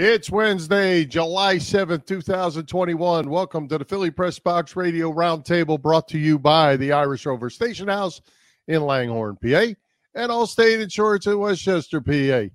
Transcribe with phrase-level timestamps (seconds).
[0.00, 3.28] It's Wednesday, July 7th, 2021.
[3.28, 7.50] Welcome to the Philly Press Box Radio Roundtable brought to you by the Irish Rover
[7.50, 8.20] Station House
[8.68, 9.74] in Langhorne, PA,
[10.14, 12.48] and Allstate Insurance in Westchester, PA.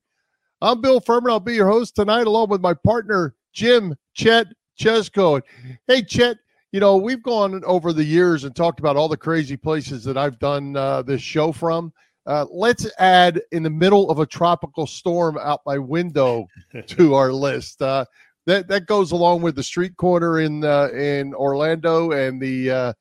[0.62, 1.34] I'm Bill Furman.
[1.34, 4.48] I'll be your host tonight, along with my partner, Jim Chet
[4.80, 5.42] Chesko.
[5.88, 6.38] Hey, Chet,
[6.72, 10.18] you know, we've gone over the years and talked about all the crazy places that
[10.18, 11.92] I've done uh, this show from.
[12.26, 16.48] Uh, let's add in the middle of a tropical storm out my window
[16.88, 17.82] to our list.
[17.82, 18.06] Uh,
[18.46, 22.94] that that goes along with the street corner in uh, in Orlando and the uh,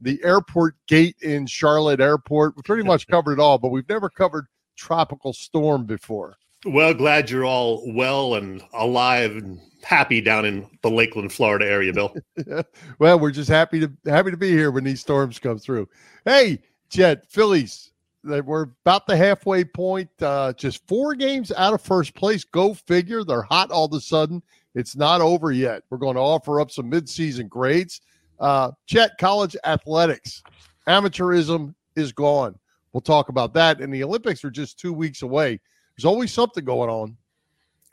[0.00, 2.56] the airport gate in Charlotte Airport.
[2.56, 6.36] We pretty much covered it all, but we've never covered tropical storm before.
[6.64, 11.92] Well, glad you're all well and alive and happy down in the Lakeland, Florida area,
[11.92, 12.14] Bill.
[12.98, 15.88] well, we're just happy to happy to be here when these storms come through.
[16.24, 17.90] Hey, Chet, Phillies
[18.24, 20.08] we're about the halfway point.
[20.20, 22.44] Uh, just four games out of first place.
[22.44, 23.24] Go figure.
[23.24, 24.42] They're hot all of a sudden.
[24.74, 25.82] It's not over yet.
[25.90, 28.00] We're going to offer up some midseason grades.
[28.40, 30.42] Uh, Chet, college athletics,
[30.88, 32.58] amateurism is gone.
[32.92, 33.80] We'll talk about that.
[33.80, 35.60] And the Olympics are just two weeks away.
[35.96, 37.16] There's always something going on.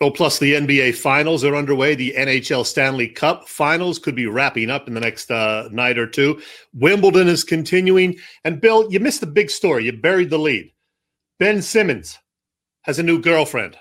[0.01, 1.93] Oh, plus the NBA finals are underway.
[1.93, 6.07] The NHL Stanley Cup finals could be wrapping up in the next uh, night or
[6.07, 6.41] two.
[6.73, 8.17] Wimbledon is continuing.
[8.43, 9.85] And Bill, you missed the big story.
[9.85, 10.71] You buried the lead.
[11.37, 12.17] Ben Simmons
[12.81, 13.77] has a new girlfriend.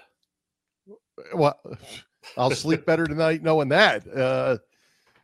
[1.34, 1.58] Well,
[2.36, 4.06] I'll sleep better tonight knowing that.
[4.06, 4.58] Uh,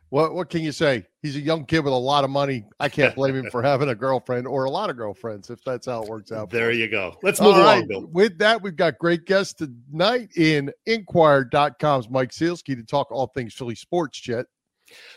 [0.09, 1.05] what what can you say?
[1.21, 2.65] He's a young kid with a lot of money.
[2.79, 5.85] I can't blame him for having a girlfriend or a lot of girlfriends if that's
[5.87, 6.49] how it works out.
[6.49, 7.15] There you go.
[7.23, 7.87] Let's move All along, right.
[7.87, 8.05] Bill.
[8.07, 13.53] With that, we've got great guests tonight in Inquirer.com's Mike Sielski to talk all things
[13.53, 14.45] Philly sports, Chet.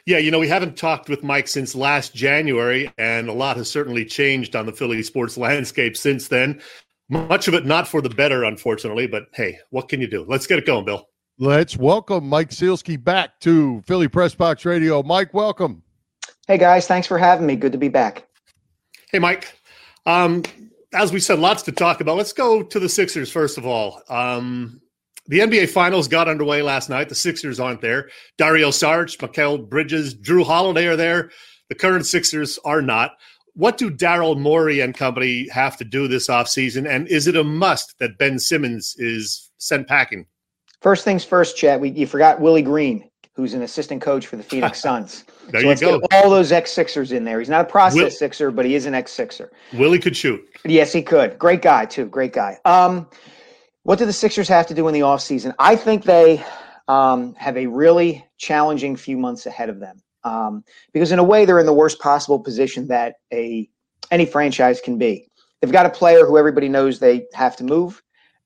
[0.06, 3.70] Yeah, you know, we haven't talked with Mike since last January, and a lot has
[3.70, 6.60] certainly changed on the Philly sports landscape since then.
[7.08, 10.24] Much of it not for the better, unfortunately, but hey, what can you do?
[10.28, 11.09] Let's get it going, Bill.
[11.42, 15.02] Let's welcome Mike Sielski back to Philly Press Box Radio.
[15.02, 15.82] Mike, welcome.
[16.46, 17.56] Hey guys, thanks for having me.
[17.56, 18.28] Good to be back.
[19.10, 19.58] Hey Mike.
[20.04, 20.42] Um,
[20.92, 22.18] as we said, lots to talk about.
[22.18, 24.02] Let's go to the Sixers first of all.
[24.10, 24.82] Um,
[25.28, 27.08] the NBA Finals got underway last night.
[27.08, 28.10] The Sixers aren't there.
[28.36, 31.30] Dario Saric, Mikal Bridges, Jrue Holiday are there.
[31.70, 33.12] The current Sixers are not.
[33.54, 36.86] What do Daryl Morey and company have to do this offseason?
[36.86, 40.26] And is it a must that Ben Simmons is sent packing?
[40.80, 41.80] First things first, Chet.
[41.80, 45.24] We, you forgot Willie Green, who's an assistant coach for the Phoenix Suns.
[45.48, 46.00] there so you go.
[46.00, 47.38] Get all those ex Sixers in there.
[47.38, 49.50] He's not a process Will, Sixer, but he is an ex Sixer.
[49.74, 50.42] Willie could shoot.
[50.64, 51.38] Yes, he could.
[51.38, 52.06] Great guy too.
[52.06, 52.58] Great guy.
[52.64, 53.08] Um,
[53.82, 55.54] what do the Sixers have to do in the offseason?
[55.58, 56.44] I think they
[56.88, 60.02] um, have a really challenging few months ahead of them.
[60.24, 63.68] Um, because in a way, they're in the worst possible position that a
[64.10, 65.28] any franchise can be.
[65.60, 68.02] They've got a player who everybody knows they have to move.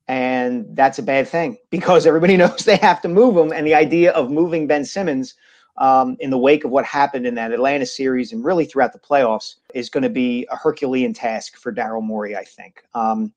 [0.07, 3.51] And that's a bad thing because everybody knows they have to move him.
[3.51, 5.35] And the idea of moving Ben Simmons
[5.77, 8.99] um, in the wake of what happened in that Atlanta series and really throughout the
[8.99, 12.83] playoffs is going to be a Herculean task for Daryl Morey, I think.
[12.93, 13.33] Um,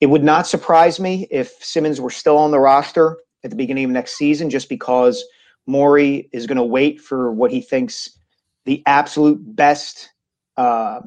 [0.00, 3.84] it would not surprise me if Simmons were still on the roster at the beginning
[3.84, 5.24] of next season just because
[5.66, 8.18] Morey is going to wait for what he thinks
[8.64, 10.10] the absolute best
[10.56, 11.00] uh,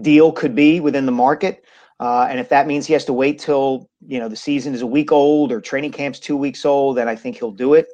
[0.00, 1.64] deal could be within the market.
[2.00, 4.82] Uh, and if that means he has to wait till you know the season is
[4.82, 7.88] a week old or training camp's two weeks old, then I think he'll do it.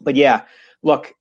[0.00, 0.42] But yeah,
[0.82, 1.14] look,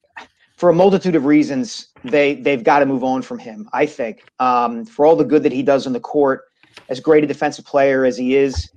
[0.55, 3.69] for a multitude of reasons, they they've got to move on from him.
[3.73, 6.45] I think um, for all the good that he does on the court,
[6.89, 8.69] as great a defensive player as he is,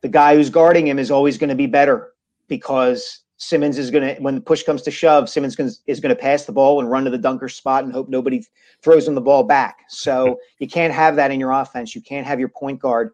[0.00, 2.12] the guy who's guarding him is always going to be better
[2.48, 5.56] because Simmons is going to, when the push comes to shove, Simmons
[5.86, 8.42] is going to pass the ball and run to the dunker spot and hope nobody
[8.82, 9.84] throws him the ball back.
[9.88, 11.94] So you can't have that in your offense.
[11.94, 13.12] You can't have your point guard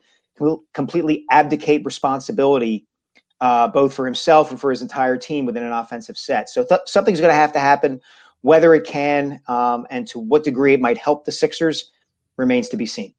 [0.72, 2.86] completely abdicate responsibility,
[3.40, 6.48] uh, both for himself and for his entire team within an offensive set.
[6.48, 8.00] So th- something's going to have to happen.
[8.42, 11.90] Whether it can um, and to what degree it might help the Sixers
[12.38, 13.12] remains to be seen.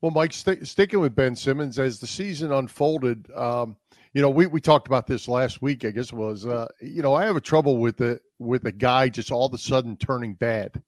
[0.00, 3.76] Well, Mike, st- sticking with Ben Simmons as the season unfolded, um,
[4.12, 5.84] you know, we, we talked about this last week.
[5.84, 9.08] I guess was, uh, you know, I have a trouble with the with a guy
[9.08, 10.82] just all of a sudden turning bad.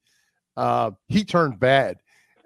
[0.57, 1.99] Uh, he turned bad,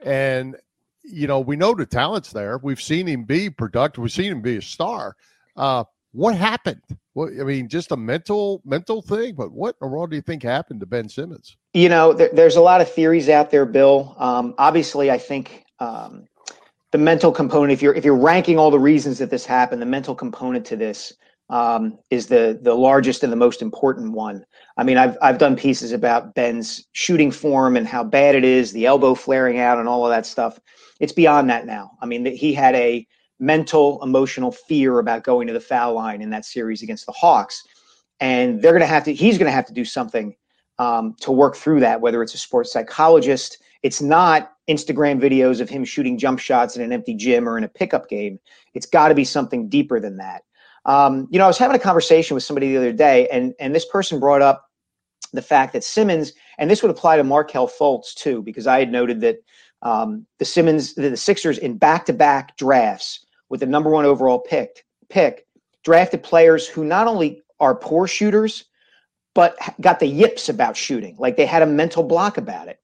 [0.02, 0.56] and
[1.02, 2.58] you know, we know the talent's there.
[2.58, 4.02] We've seen him be productive.
[4.02, 5.16] We've seen him be a star.
[5.56, 6.82] Uh, what happened?
[7.14, 9.34] What I mean, just a mental mental thing.
[9.34, 11.56] But what in the world do you think happened to Ben Simmons?
[11.72, 14.14] You know, there, there's a lot of theories out there, Bill.
[14.18, 16.26] Um, obviously, I think um,
[16.92, 19.86] the mental component if you're if you're ranking all the reasons that this happened the
[19.86, 21.12] mental component to this
[21.48, 24.44] um, is the the largest and the most important one.
[24.76, 28.72] I mean, I've I've done pieces about Ben's shooting form and how bad it is,
[28.72, 30.58] the elbow flaring out, and all of that stuff.
[30.98, 31.92] It's beyond that now.
[32.02, 33.06] I mean, he had a
[33.38, 37.62] mental, emotional fear about going to the foul line in that series against the Hawks,
[38.20, 39.14] and they're going to have to.
[39.14, 40.34] He's going to have to do something
[40.78, 42.00] um, to work through that.
[42.00, 46.82] Whether it's a sports psychologist, it's not Instagram videos of him shooting jump shots in
[46.82, 48.40] an empty gym or in a pickup game.
[48.74, 50.42] It's got to be something deeper than that.
[50.86, 53.72] Um, you know, I was having a conversation with somebody the other day, and and
[53.72, 54.68] this person brought up
[55.32, 58.90] the fact that Simmons, and this would apply to Markelle Fultz too, because I had
[58.90, 59.36] noted that
[59.82, 64.84] um, the Simmons, the, the Sixers in back-to-back drafts with the number one overall pick,
[65.10, 65.46] pick
[65.84, 68.64] drafted players who not only are poor shooters,
[69.34, 72.80] but got the yips about shooting, like they had a mental block about it.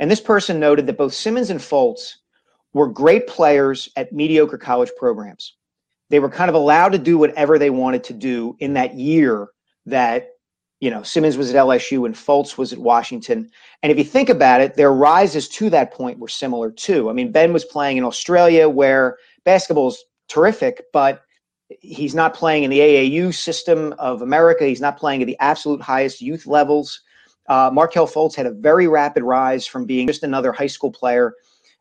[0.00, 2.14] And this person noted that both Simmons and Fultz
[2.72, 5.54] were great players at mediocre college programs
[6.10, 9.48] they were kind of allowed to do whatever they wanted to do in that year
[9.86, 10.30] that
[10.80, 13.50] you know Simmons was at LSU and Fultz was at Washington.
[13.82, 17.08] And if you think about it, their rises to that point were similar too.
[17.08, 21.22] I mean, Ben was playing in Australia where basketball's terrific, but
[21.80, 24.64] he's not playing in the AAU system of America.
[24.64, 27.00] He's not playing at the absolute highest youth levels.
[27.48, 31.34] Uh, Markelle Fultz had a very rapid rise from being just another high school player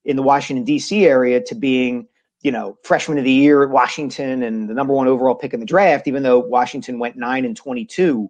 [0.06, 1.06] in the Washington D.C.
[1.06, 2.08] area to being
[2.42, 5.60] you know, freshman of the year at Washington and the number one overall pick in
[5.60, 8.30] the draft, even though Washington went nine and 22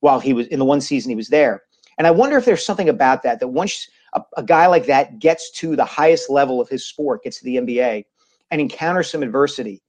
[0.00, 1.64] while he was in the one season he was there.
[1.98, 5.18] And I wonder if there's something about that, that once a, a guy like that
[5.18, 8.04] gets to the highest level of his sport, gets to the NBA
[8.52, 9.82] and encounters some adversity,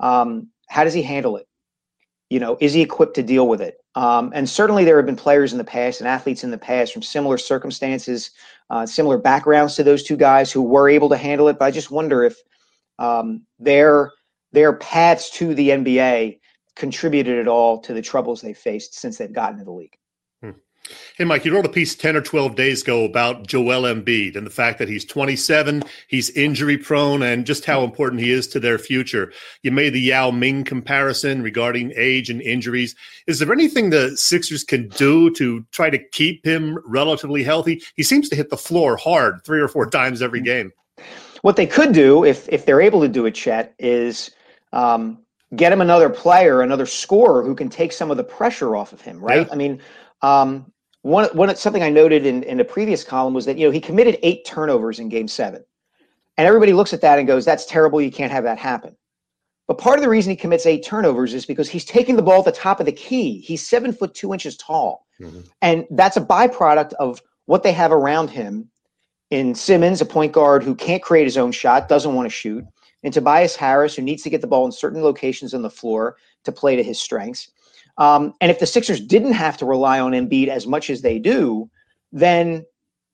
[0.00, 1.48] um, how does he handle it?
[2.28, 3.78] You know, is he equipped to deal with it?
[3.96, 6.92] Um, and certainly there have been players in the past and athletes in the past
[6.92, 8.30] from similar circumstances,
[8.70, 11.58] uh, similar backgrounds to those two guys who were able to handle it.
[11.58, 12.36] But I just wonder if
[12.98, 14.12] um, their
[14.52, 16.38] their paths to the NBA
[16.76, 19.96] contributed at all to the troubles they faced since they've gotten to the league.
[21.16, 24.46] Hey, Mike, you wrote a piece 10 or 12 days ago about Joel Embiid and
[24.46, 28.60] the fact that he's 27, he's injury prone, and just how important he is to
[28.60, 29.32] their future.
[29.62, 32.94] You made the Yao Ming comparison regarding age and injuries.
[33.26, 37.80] Is there anything the Sixers can do to try to keep him relatively healthy?
[37.94, 40.72] He seems to hit the floor hard three or four times every game.
[41.42, 44.30] What they could do, if if they're able to do it, Chet, is
[44.72, 45.18] um,
[45.56, 49.00] get him another player, another scorer who can take some of the pressure off of
[49.00, 49.20] him.
[49.20, 49.46] Right?
[49.46, 49.52] Yeah.
[49.52, 49.80] I mean,
[50.22, 50.72] um,
[51.04, 53.80] one one something I noted in in a previous column was that you know he
[53.80, 55.62] committed eight turnovers in Game Seven,
[56.38, 58.00] and everybody looks at that and goes, "That's terrible.
[58.00, 58.96] You can't have that happen."
[59.68, 62.38] But part of the reason he commits eight turnovers is because he's taking the ball
[62.38, 63.38] at the top of the key.
[63.40, 65.40] He's seven foot two inches tall, mm-hmm.
[65.60, 68.70] and that's a byproduct of what they have around him
[69.30, 72.64] in Simmons, a point guard who can't create his own shot, doesn't want to shoot,
[73.04, 76.16] and Tobias Harris, who needs to get the ball in certain locations on the floor
[76.44, 77.50] to play to his strengths.
[77.98, 81.18] Um, and if the Sixers didn't have to rely on Embiid as much as they
[81.18, 81.70] do,
[82.10, 82.64] then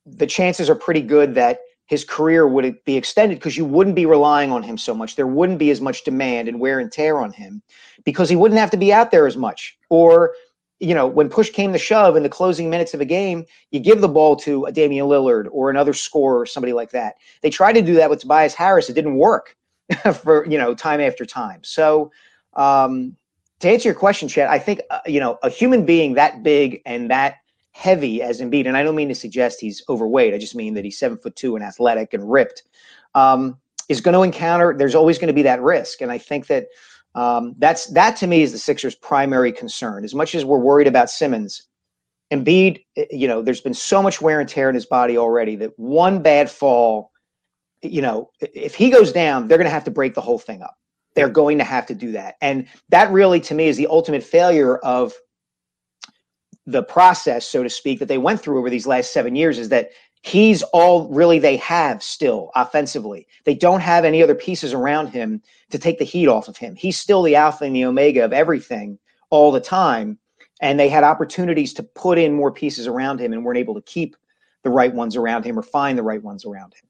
[0.06, 4.06] the chances are pretty good that his career would be extended because you wouldn't be
[4.06, 5.16] relying on him so much.
[5.16, 7.62] There wouldn't be as much demand and wear and tear on him
[8.04, 9.76] because he wouldn't have to be out there as much.
[9.90, 10.34] Or
[10.78, 13.80] you know, when push came to shove in the closing minutes of a game, you
[13.80, 17.16] give the ball to a Damian Lillard or another scorer or somebody like that.
[17.42, 18.88] They tried to do that with Tobias Harris.
[18.88, 19.56] It didn't work
[20.22, 21.60] for, you know, time after time.
[21.62, 22.10] So,
[22.54, 23.16] um,
[23.60, 26.80] to answer your question, Chet, I think, uh, you know, a human being that big
[26.86, 27.36] and that
[27.72, 30.34] heavy as Embiid, and I don't mean to suggest he's overweight.
[30.34, 32.62] I just mean that he's seven foot two and athletic and ripped,
[33.14, 36.00] um, is going to encounter, there's always going to be that risk.
[36.00, 36.66] And I think that,
[37.14, 40.04] um, that's that to me is the Sixers' primary concern.
[40.04, 41.64] As much as we're worried about Simmons,
[42.32, 45.56] Embiid, eh, you know, there's been so much wear and tear in his body already
[45.56, 47.09] that one bad fall,
[47.82, 50.62] you know, if he goes down, they're going to have to break the whole thing
[50.62, 50.76] up.
[51.14, 54.22] They're going to have to do that, and that really, to me, is the ultimate
[54.22, 55.12] failure of
[56.66, 59.58] the process, so to speak, that they went through over these last seven years.
[59.58, 59.90] Is that
[60.22, 63.26] he's all really they have still offensively.
[63.44, 66.74] They don't have any other pieces around him to take the heat off of him.
[66.76, 68.98] He's still the alpha and the omega of everything
[69.30, 70.18] all the time.
[70.60, 73.82] And they had opportunities to put in more pieces around him and weren't able to
[73.82, 74.14] keep
[74.62, 76.89] the right ones around him or find the right ones around him.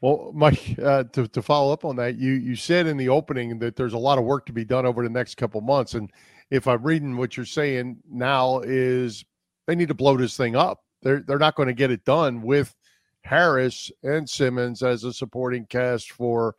[0.00, 3.58] Well, Mike, uh, to, to follow up on that, you you said in the opening
[3.58, 6.10] that there's a lot of work to be done over the next couple months, and
[6.50, 9.24] if I'm reading what you're saying now, is
[9.66, 12.42] they need to blow this thing up they're they're not going to get it done
[12.42, 12.74] with
[13.22, 16.54] Harris and Simmons as a supporting cast for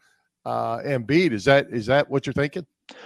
[0.46, 1.32] uh, Embiid.
[1.32, 2.66] Is that is that what you're thinking?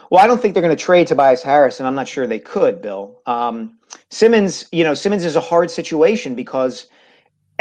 [0.10, 2.40] Well, I don't think they're going to trade Tobias Harris, and I'm not sure they
[2.40, 3.20] could, Bill.
[3.26, 3.78] Um,
[4.10, 6.88] Simmons, you know, Simmons is a hard situation because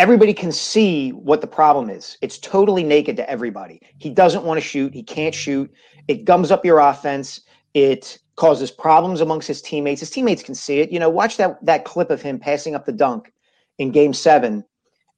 [0.02, 2.18] everybody can see what the problem is.
[2.22, 3.80] It's totally naked to everybody.
[3.98, 4.92] He doesn't want to shoot.
[4.92, 5.72] He can't shoot.
[6.08, 7.42] It gums up your offense.
[7.74, 10.00] It causes problems amongst his teammates.
[10.00, 10.90] His teammates can see it.
[10.90, 13.32] You know, watch that that clip of him passing up the dunk
[13.78, 14.64] in Game Seven,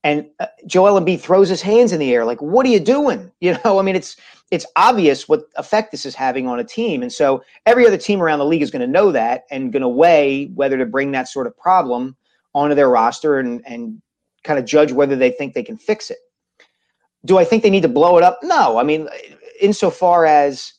[0.03, 3.33] and uh, Joel Embiid throws his hands in the air like, "What are you doing?"
[3.41, 4.17] You know, I mean, it's
[4.51, 8.21] it's obvious what effect this is having on a team, and so every other team
[8.21, 11.11] around the league is going to know that and going to weigh whether to bring
[11.13, 12.15] that sort of problem
[12.55, 14.03] onto their roster and and
[14.45, 16.19] kind of judge whether they think they can fix it.
[17.25, 18.39] Do I think they need to blow it up?
[18.43, 18.79] No.
[18.79, 19.09] I mean,
[19.61, 20.75] insofar as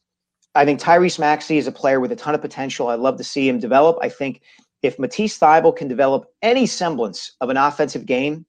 [0.54, 2.88] I think Tyrese Maxey is a player with a ton of potential.
[2.88, 3.98] I'd love to see him develop.
[4.02, 4.42] I think
[4.82, 8.46] if Matisse Thybulle can develop any semblance of an offensive game,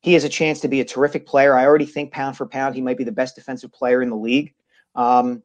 [0.00, 1.54] he has a chance to be a terrific player.
[1.54, 4.16] I already think pound for pound, he might be the best defensive player in the
[4.16, 4.54] league.
[4.94, 5.42] Um,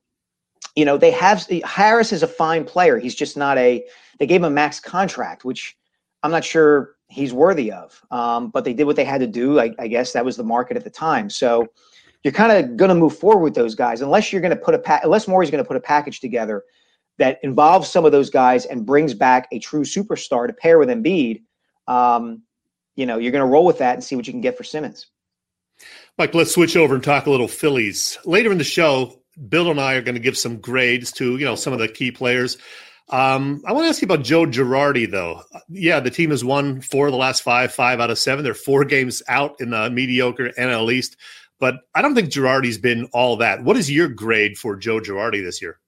[0.76, 2.98] you know, they have Harris is a fine player.
[2.98, 3.84] He's just not a.
[4.20, 5.76] They gave him a max contract, which
[6.24, 8.02] I'm not sure he's worthy of.
[8.12, 9.60] Um, but they did what they had to do.
[9.60, 11.30] I, I guess that was the market at the time.
[11.30, 11.68] So
[12.24, 14.76] you're kind of going to move forward with those guys unless you're going to put
[14.76, 16.64] a pa- unless Morey's going to put a package together
[17.18, 20.90] that involves some of those guys and brings back a true superstar to pair with
[20.90, 21.44] Embiid.
[21.88, 22.44] Um,
[22.96, 24.64] you know, you're going to roll with that and see what you can get for
[24.64, 25.08] Simmons.
[26.18, 28.18] Mike, let's switch over and talk a little Phillies.
[28.26, 31.46] Later in the show, Bill and I are going to give some grades to, you
[31.46, 32.58] know, some of the key players.
[33.10, 35.42] Um, I want to ask you about Joe Girardi, though.
[35.70, 38.44] Yeah, the team has won four of the last five, five out of seven.
[38.44, 41.16] They're four games out in the mediocre NL East,
[41.60, 43.64] but I don't think Girardi's been all that.
[43.64, 45.80] What is your grade for Joe Girardi this year?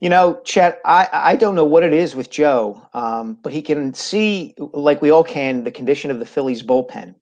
[0.00, 3.62] You know, Chet, I, I don't know what it is with Joe, um, but he
[3.62, 7.14] can see, like we all can, the condition of the Phillies bullpen.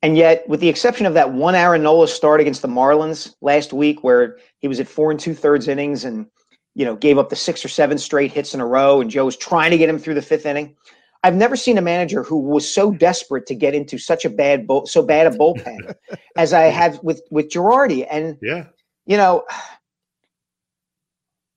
[0.00, 3.74] And yet, with the exception of that one Aaron Nola start against the Marlins last
[3.74, 6.26] week, where he was at four and two thirds innings and
[6.74, 9.24] you know gave up the six or seven straight hits in a row, and Joe
[9.24, 10.76] was trying to get him through the fifth inning.
[11.24, 14.66] I've never seen a manager who was so desperate to get into such a bad
[14.66, 15.94] bull, so bad a bullpen
[16.36, 18.06] as I have with with Girardi.
[18.10, 18.66] And yeah,
[19.06, 19.44] you know,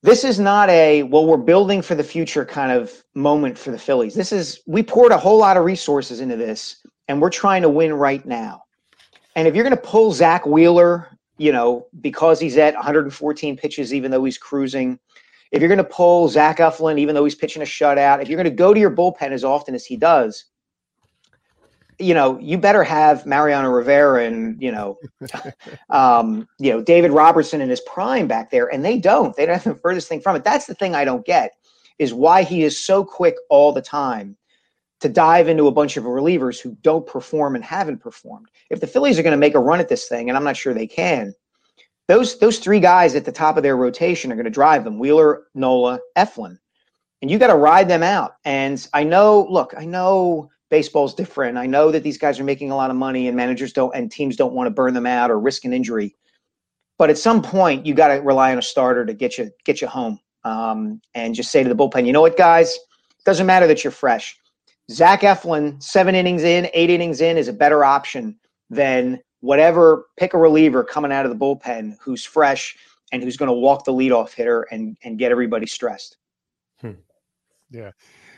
[0.03, 3.79] this is not a well, we're building for the future kind of moment for the
[3.79, 4.13] Phillies.
[4.13, 7.69] This is we poured a whole lot of resources into this, and we're trying to
[7.69, 8.61] win right now.
[9.35, 13.93] And if you're going to pull Zack Wheeler, you know, because he's at 114 pitches,
[13.93, 14.99] even though he's cruising,
[15.55, 18.35] if you're going to pull Zach Eflin, even though he's pitching a shutout, if you're
[18.35, 20.45] going to go to your bullpen as often as he does,
[21.97, 24.97] you know, you better have Mariano Rivera and you know,
[25.89, 29.33] um, you know David Robertson in his prime back there, and they don't.
[29.33, 30.43] They don't have the furthest thing from it.
[30.43, 31.53] That's the thing I don't get
[31.99, 34.35] is why he is so quick all the time
[34.99, 38.47] to dive into a bunch of relievers who don't perform and haven't performed.
[38.69, 40.57] If the Phillies are going to make a run at this thing, and I'm not
[40.57, 41.33] sure they can,
[42.07, 44.99] those those three guys at the top of their rotation are going to drive them:
[44.99, 46.57] Wheeler, Nola, Eflin,
[47.21, 48.35] and you got to ride them out.
[48.45, 51.57] And I know, look, I know baseball's different.
[51.57, 54.11] I know that these guys are making a lot of money and managers don't and
[54.11, 56.15] teams don't want to burn them out or risk an injury.
[56.97, 59.81] But at some point, you got to rely on a starter to get you get
[59.81, 63.47] you home um, and just say to the bullpen, you know what, guys, it doesn't
[63.47, 64.37] matter that you're fresh.
[64.91, 68.37] Zach Eflin, seven innings in, eight innings in, is a better option
[68.69, 70.07] than whatever.
[70.17, 72.75] Pick a reliever coming out of the bullpen who's fresh
[73.11, 76.17] and who's going to walk the leadoff hitter and and get everybody stressed.
[76.81, 76.91] Hmm.
[77.69, 77.91] Yeah,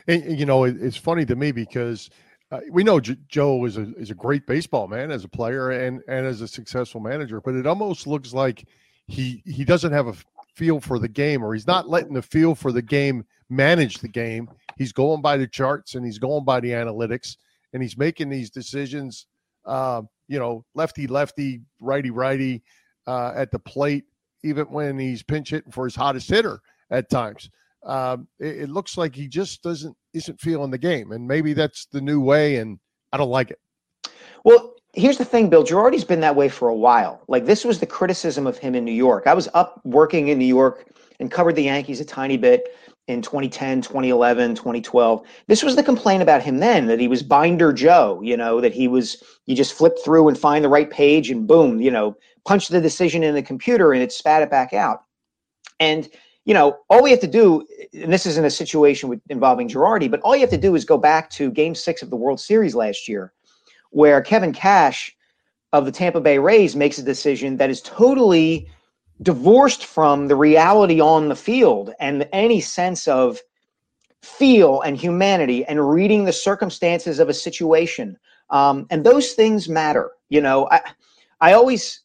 [0.06, 2.10] and, you know, it, it's funny to me because
[2.50, 5.70] uh, we know J- Joe is a is a great baseball man as a player
[5.70, 8.68] and and as a successful manager, but it almost looks like
[9.06, 10.14] he he doesn't have a
[10.54, 14.08] feel for the game, or he's not letting the feel for the game manage the
[14.08, 14.48] game.
[14.76, 17.36] He's going by the charts and he's going by the analytics,
[17.72, 19.26] and he's making these decisions.
[19.64, 22.62] Uh, you know, lefty lefty, righty righty
[23.06, 24.04] uh, at the plate,
[24.44, 27.50] even when he's pinch hitting for his hottest hitter at times
[27.84, 31.86] um, it, it, looks like he just doesn't isn't feeling the game, and maybe that's
[31.86, 32.78] the new way, and
[33.12, 33.58] I don't like it.
[34.44, 35.64] Well, here's the thing, Bill.
[35.64, 37.22] Girardi's been that way for a while.
[37.28, 39.26] Like this was the criticism of him in New York.
[39.26, 40.86] I was up working in New York
[41.20, 42.68] and covered the Yankees a tiny bit
[43.08, 45.22] in 2010, 2011, 2012.
[45.46, 48.74] This was the complaint about him then that he was binder Joe, you know, that
[48.74, 52.16] he was you just flip through and find the right page and boom, you know,
[52.44, 55.04] punch the decision in the computer and it spat it back out.
[55.80, 56.08] And
[56.44, 60.10] you know, all we have to do, and this isn't a situation with, involving Girardi,
[60.10, 62.40] but all you have to do is go back to Game Six of the World
[62.40, 63.34] Series last year,
[63.90, 65.14] where Kevin Cash
[65.74, 68.70] of the Tampa Bay Rays makes a decision that is totally
[69.22, 73.38] divorced from the reality on the field and any sense of
[74.22, 78.16] feel and humanity and reading the circumstances of a situation.
[78.50, 80.10] Um, and those things matter.
[80.28, 80.80] You know, I,
[81.40, 82.02] I always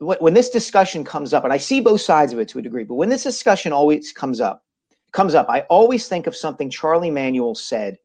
[0.00, 2.84] when this discussion comes up, and I see both sides of it to a degree,
[2.84, 4.64] but when this discussion always comes up,
[5.12, 7.98] comes up, I always think of something Charlie Manuel said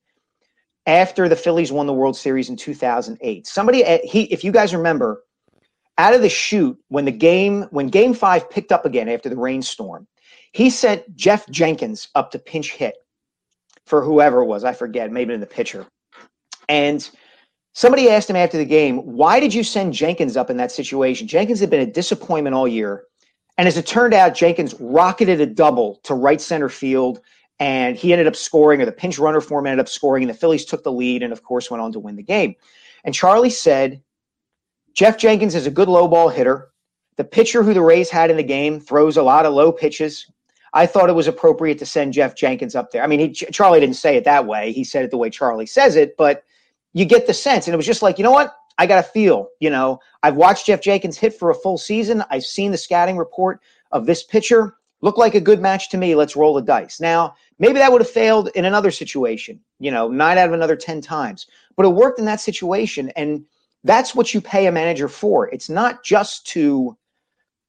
[0.85, 3.47] after the Phillies won the World Series in 2008.
[3.47, 5.23] Somebody, he, if you guys remember,
[5.98, 9.38] out of the chute when the game when Game Five picked up again after the
[9.38, 10.07] rainstorm,
[10.53, 12.95] He sent Geoff Jenkins up to pinch hit
[13.86, 14.63] for whoever it was.
[14.63, 15.86] I forget, maybe in the pitcher.
[16.69, 17.10] And
[17.74, 21.27] somebody asked him after the game, why did you send Jenkins up in that situation?
[21.27, 23.03] Jenkins had been a disappointment all year.
[23.57, 27.19] And as it turned out, Jenkins rocketed a double to right center field,
[27.60, 30.38] and he ended up scoring, or the pinch runner form ended up scoring, and the
[30.38, 32.55] Phillies took the lead and, of course, went on to win the game.
[33.03, 34.01] And Charlie said,
[34.93, 36.69] Geoff Jenkins is a good low ball hitter.
[37.17, 40.29] The pitcher who the Rays had in the game throws a lot of low pitches.
[40.74, 43.03] I thought it was appropriate to send Geoff Jenkins up there.
[43.03, 44.71] I mean, he, Charlie didn't say it that way.
[44.71, 46.43] He said it the way Charlie says it, but
[46.93, 47.67] you get the sense.
[47.67, 48.55] And it was just like, you know what?
[48.77, 52.24] I got to feel, you know, I've watched Geoff Jenkins hit for a full season.
[52.29, 54.75] I've seen the scouting report of this pitcher.
[55.01, 56.15] Look like a good match to me.
[56.15, 57.00] Let's roll the dice.
[57.00, 60.75] Now, maybe that would have failed in another situation, you know, nine out of another
[60.75, 63.10] 10 times, but it worked in that situation.
[63.15, 63.45] And
[63.83, 65.50] that's what you pay a manager for.
[65.50, 66.97] It's not just to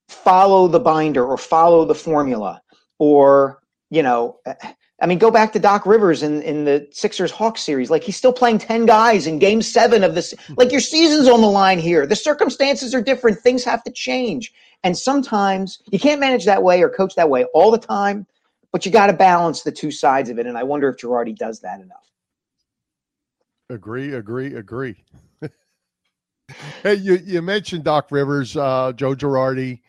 [0.08, 2.62] follow the binder or follow the formula
[2.98, 4.38] or, you know,
[5.02, 7.90] I mean, go back to Doc Rivers in, in the Sixers Hawks series.
[7.90, 10.32] Like he's still playing 10 guys in game seven of this.
[10.56, 12.06] Like your season's on the line here.
[12.06, 13.38] The circumstances are different.
[13.38, 14.52] Things have to change.
[14.84, 18.26] And sometimes you can't manage that way or coach that way all the time,
[18.70, 20.46] but you got to balance the two sides of it.
[20.46, 22.08] And I wonder if Girardi does that enough.
[23.70, 25.02] Agree, agree, agree.
[26.82, 29.80] hey, you, you mentioned Doc Rivers, uh, Joe Girardi,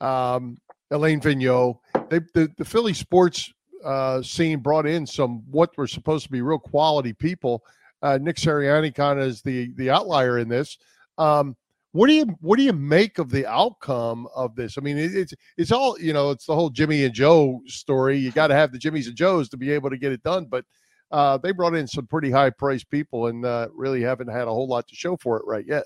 [0.00, 0.56] um,
[0.90, 1.78] Alain Vigneault.
[2.10, 3.52] They, the, the Philly sports
[3.84, 7.62] uh, scene brought in some what were supposed to be real quality people.
[8.02, 10.76] Uh, Nick Sirianni kind of is the the outlier in this.
[11.18, 11.56] Um,
[11.92, 14.76] what do you what do you make of the outcome of this?
[14.78, 16.30] I mean, it, it's it's all you know.
[16.30, 18.16] It's the whole Jimmy and Joe story.
[18.18, 20.46] You got to have the Jimmys and Joes to be able to get it done.
[20.46, 20.64] But
[21.10, 24.52] uh, they brought in some pretty high priced people and uh, really haven't had a
[24.52, 25.84] whole lot to show for it right yet.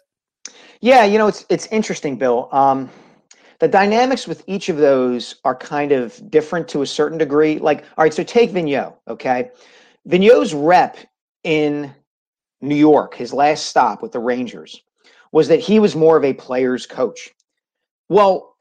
[0.81, 2.49] Yeah, you know, it's it's interesting, Bill.
[2.53, 2.91] Um,
[3.59, 7.59] the dynamics with each of those are kind of different to a certain degree.
[7.59, 9.51] Like, all right, so take Vigneault, okay?
[10.07, 10.99] Vigneault's rep
[11.43, 11.95] in
[12.61, 14.83] New York, his last stop with the Rangers,
[15.33, 17.31] was that he was more of a player's coach.
[18.09, 18.57] Well,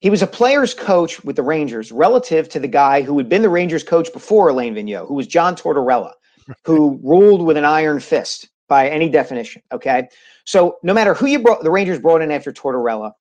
[0.00, 3.42] he was a player's coach with the Rangers relative to the guy who had been
[3.42, 6.12] the Rangers coach before Alain Vigneault, who was John Tortorella,
[6.64, 9.60] who ruled with an iron fist by any definition.
[9.70, 10.08] Okay.
[10.46, 13.12] So no matter who you brought, the Rangers brought in after Tortorella,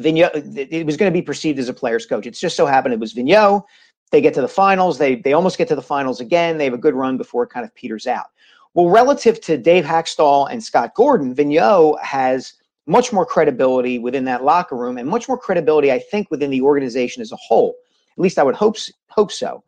[0.00, 2.26] Vigneault, it was going to be perceived as a player's coach.
[2.26, 3.62] It's just so happened it was Vigneault.
[4.10, 4.98] They get to the finals.
[4.98, 6.58] They they almost get to the finals again.
[6.58, 8.26] They have a good run before it kind of peters out.
[8.74, 12.54] Well, relative to Dave Hakstol and Scott Gordon, Vigneault has
[12.86, 16.60] much more credibility within that locker room and much more credibility, I think, within the
[16.60, 17.76] organization as a whole.
[18.18, 18.76] At least I would hope
[19.10, 19.62] hope so.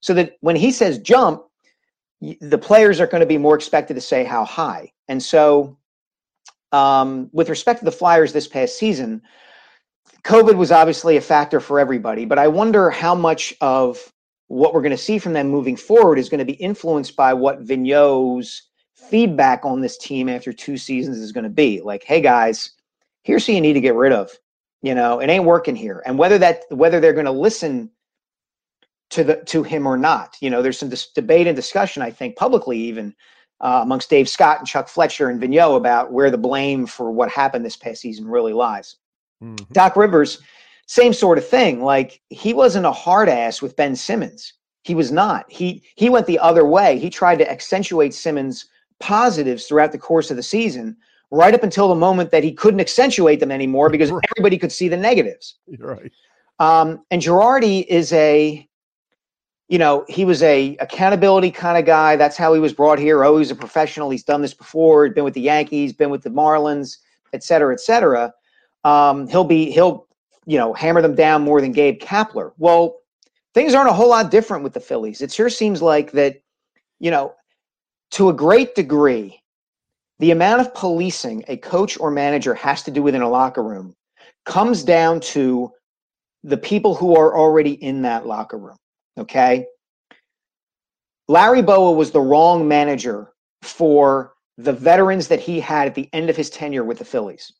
[0.00, 1.42] So that when he says jump,
[2.20, 4.92] the players are going to be more expected to say how high.
[5.08, 5.78] And so,
[6.72, 9.22] um, with respect to the Flyers this past season,
[10.24, 14.12] COVID was obviously a factor for everybody, but I wonder how much of
[14.48, 17.32] what we're going to see from them moving forward is going to be influenced by
[17.32, 21.80] what Vigneault's feedback on this team after two seasons is going to be.
[21.80, 22.72] Like, hey guys,
[23.22, 24.30] here's who you need to get rid of.
[24.82, 26.02] You know, it ain't working here.
[26.06, 27.90] And whether that whether they're going to listen
[29.10, 32.10] to the to him or not, you know, there's some dis- debate and discussion, I
[32.10, 33.14] think, publicly even
[33.60, 37.30] uh, amongst Dave Scott and Chuck Fletcher and Vigneault about where the blame for what
[37.30, 38.96] happened this past season really lies.
[39.42, 39.72] Mm-hmm.
[39.72, 40.40] Doc Rivers,
[40.86, 41.82] same sort of thing.
[41.82, 44.54] Like he wasn't a hard ass with Ben Simmons.
[44.84, 45.50] He was not.
[45.50, 46.98] He he went the other way.
[46.98, 48.66] He tried to accentuate Simmons'
[49.00, 50.96] positives throughout the course of the season,
[51.30, 54.24] right up until the moment that he couldn't accentuate them anymore because right.
[54.36, 55.56] everybody could see the negatives.
[55.66, 56.12] You're right.
[56.58, 58.68] Um, and Girardi is a,
[59.68, 62.16] you know, he was a accountability kind of guy.
[62.16, 63.24] That's how he was brought here.
[63.24, 64.10] Oh, he's a professional.
[64.10, 65.04] He's done this before.
[65.04, 66.98] He'd been with the Yankees, been with the Marlins,
[67.32, 68.32] et cetera, et cetera
[68.84, 70.06] um, he'll be he'll
[70.46, 72.52] you know hammer them down more than Gabe Kapler.
[72.58, 72.98] Well,
[73.54, 75.20] things aren't a whole lot different with the Phillies.
[75.20, 76.40] It sure seems like that,
[77.00, 77.34] you know,
[78.12, 79.42] to a great degree,
[80.18, 83.94] the amount of policing a coach or manager has to do within a locker room
[84.44, 85.70] comes down to
[86.44, 88.76] the people who are already in that locker room.
[89.18, 89.66] Okay.
[91.28, 96.30] Larry Bowa was the wrong manager for the veterans that he had at the end
[96.30, 97.52] of his tenure with the Phillies.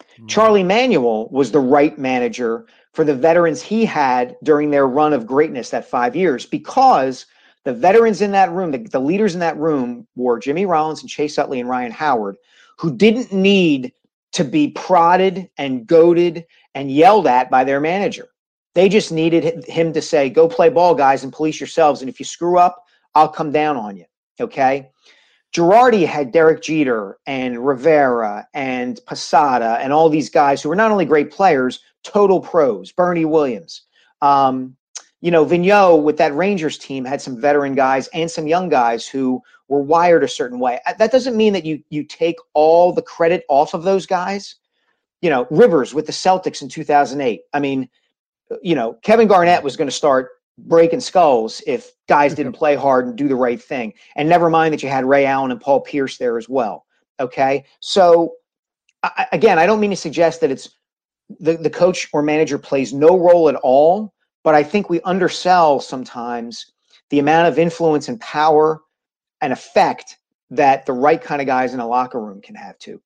[0.00, 0.26] Mm-hmm.
[0.26, 5.26] Charlie Manuel was the right manager for the veterans he had during their run of
[5.26, 7.26] greatness that five years because
[7.64, 11.10] the veterans in that room, the, the leaders in that room were Jimmy Rollins and
[11.10, 12.36] Chase Utley and Ryan Howard,
[12.78, 13.92] who didn't need
[14.32, 18.28] to be prodded and goaded and yelled at by their manager.
[18.78, 22.00] They just needed him to say, go play ball, guys, and police yourselves.
[22.00, 22.84] And if you screw up,
[23.16, 24.04] I'll come down on you.
[24.40, 24.92] Okay.
[25.52, 30.92] Girardi had Derek Jeter and Rivera and Posada and all these guys who were not
[30.92, 32.92] only great players, total pros.
[32.92, 33.82] Bernie Williams,
[34.22, 34.76] Um,
[35.20, 39.08] you know, Vigneault with that Rangers team had some veteran guys and some young guys
[39.08, 40.78] who were wired a certain way.
[40.98, 44.54] That doesn't mean that you you take all the credit off of those guys.
[45.20, 47.40] You know, Rivers with the Celtics in 2008.
[47.52, 47.88] I mean,
[48.62, 53.06] you know, Kevin Garnett was going to start breaking skulls if guys didn't play hard
[53.06, 53.92] and do the right thing.
[54.16, 56.84] And never mind that you had Ray Allen and Paul Pierce there as well.
[57.20, 58.34] Okay, so
[59.02, 60.70] I, again, I don't mean to suggest that it's
[61.40, 65.80] the, the coach or manager plays no role at all, but I think we undersell
[65.80, 66.72] sometimes
[67.10, 68.80] the amount of influence and power
[69.40, 70.18] and effect
[70.50, 73.00] that the right kind of guys in a locker room can have too.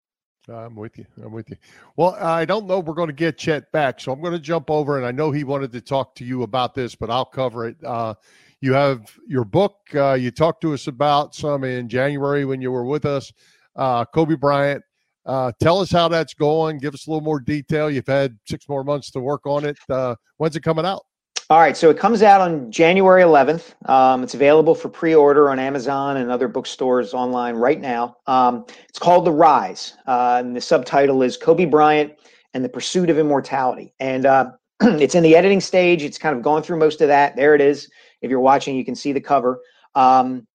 [0.49, 1.07] I'm with you.
[1.25, 1.57] I'm with you.
[1.97, 4.71] Well, I don't know we're going to get Chet back, so I'm going to jump
[4.71, 7.67] over, and I know he wanted to talk to you about this, but I'll cover
[7.67, 7.77] it.
[7.85, 8.15] Uh,
[8.61, 9.77] you have your book.
[9.95, 13.33] Uh, you talked to us about some in January when you were with us.
[13.77, 14.83] Uh, Kobe Bryant.
[15.25, 16.79] Uh, tell us how that's going.
[16.79, 17.89] Give us a little more detail.
[17.89, 19.77] You've had six more months to work on it.
[19.89, 21.05] Uh, when's it coming out?
[21.53, 23.75] All right, so it comes out on January 11th.
[23.87, 28.17] Um, it's available for pre-order on Amazon and other bookstores online right now.
[28.27, 32.15] Um, it's called The Rise, uh, and the subtitle is Kobe Bryant
[32.55, 33.93] and the Pursuit of Immortality.
[34.01, 36.03] And uh, it's in the editing stage.
[36.03, 37.37] It's kind of going through most of that.
[37.37, 37.87] There it is.
[38.23, 39.61] If you're watching, you can see the cover.
[39.95, 40.47] Um,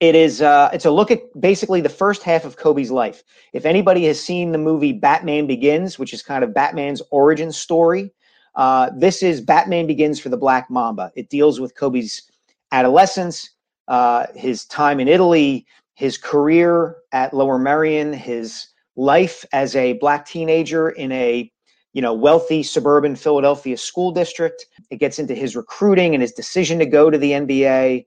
[0.00, 3.22] it is uh, it's a look at basically the first half of Kobe's life.
[3.52, 8.14] If anybody has seen the movie Batman Begins, which is kind of Batman's origin story,
[8.54, 11.12] uh, this is Batman Begins for the Black Mamba.
[11.14, 12.30] It deals with Kobe's
[12.70, 13.50] adolescence,
[13.88, 20.26] uh, his time in Italy, his career at Lower Merion, his life as a black
[20.26, 21.50] teenager in a
[21.94, 24.66] you know wealthy suburban Philadelphia school district.
[24.90, 28.06] It gets into his recruiting and his decision to go to the NBA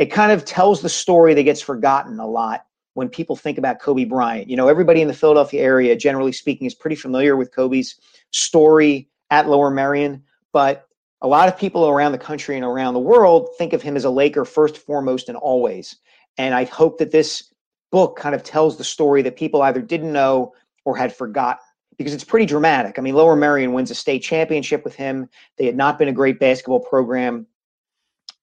[0.00, 3.80] it kind of tells the story that gets forgotten a lot when people think about
[3.80, 4.48] Kobe Bryant.
[4.48, 8.00] You know, everybody in the Philadelphia area, generally speaking, is pretty familiar with Kobe's
[8.30, 10.86] story at Lower Merion, but
[11.22, 14.04] a lot of people around the country and around the world think of him as
[14.04, 15.96] a Laker first, foremost, and always.
[16.38, 17.52] And I hope that this
[17.90, 21.64] book kind of tells the story that people either didn't know or had forgotten
[21.98, 22.98] because it's pretty dramatic.
[22.98, 25.28] I mean, Lower Merion wins a state championship with him.
[25.58, 27.46] They had not been a great basketball program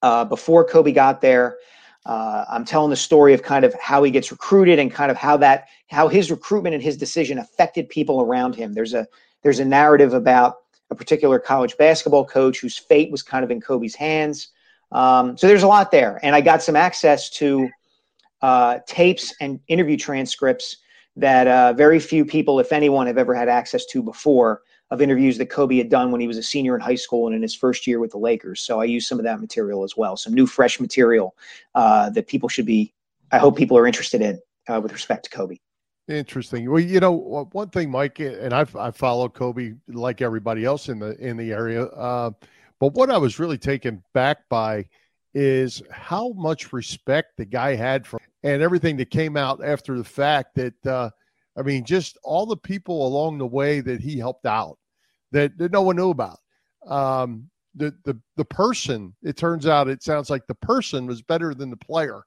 [0.04, 1.58] uh, before Kobe got there.
[2.06, 5.18] Uh, I'm telling the story of kind of how he gets recruited and kind of
[5.18, 8.74] how that how his recruitment and his decision affected people around him.
[8.74, 9.08] There's a
[9.44, 10.58] there's a narrative about
[10.90, 14.50] a particular college basketball coach whose fate was kind of in Kobe's hands.
[14.92, 17.70] Um, so there's a lot there, and I got some access to
[18.42, 20.78] uh, tapes and interview transcripts
[21.18, 25.38] that uh, very few people, if anyone, have ever had access to before of interviews
[25.38, 27.54] that Kobe had done when he was a senior in high school and in his
[27.54, 28.62] first year with the Lakers.
[28.62, 31.36] So I used some of that material as well, some new, fresh material
[31.76, 32.94] uh, that people should be.
[33.32, 35.58] I hope people are interested in uh, with respect to Kobe.
[36.08, 36.72] Interesting.
[36.72, 41.00] Well, you know, one thing, Mike, and I've I followed Kobe like everybody else in
[41.00, 41.84] the in the area.
[41.88, 42.32] Uh,
[42.80, 44.86] but what I was really taken back by
[45.34, 50.04] is how much respect the guy had for and everything that came out after the
[50.04, 50.56] fact.
[50.56, 51.10] That uh,
[51.58, 54.78] I mean, just all the people along the way that he helped out
[55.34, 56.40] that, that no one knew about.
[56.88, 61.54] Um, the the the person, it turns out, it sounds like the person was better
[61.54, 62.22] than the player,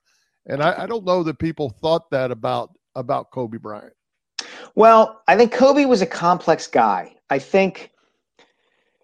[0.46, 3.92] and I, I don't know that people thought that about about Kobe Bryant?
[4.74, 7.16] Well, I think Kobe was a complex guy.
[7.28, 7.90] I think,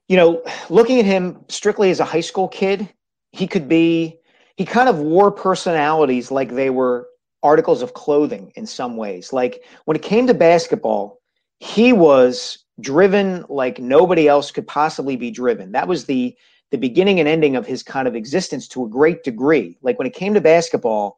[0.08, 2.88] you know, looking at him strictly as a high school kid,
[3.32, 4.18] he could be,
[4.56, 7.08] he kind of wore personalities like they were
[7.42, 9.32] articles of clothing in some ways.
[9.32, 11.20] Like when it came to basketball,
[11.60, 15.72] he was driven like nobody else could possibly be driven.
[15.72, 16.36] That was the
[16.72, 19.78] the beginning and ending of his kind of existence to a great degree.
[19.82, 21.16] Like when it came to basketball,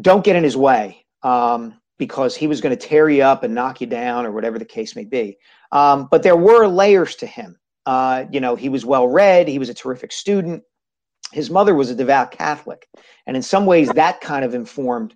[0.00, 3.54] don't get in his way um, because he was going to tear you up and
[3.54, 5.38] knock you down or whatever the case may be.
[5.72, 7.58] Um, but there were layers to him.
[7.86, 10.62] Uh, you know, he was well read, he was a terrific student.
[11.32, 12.88] His mother was a devout Catholic.
[13.26, 15.14] And in some ways, that kind of informed,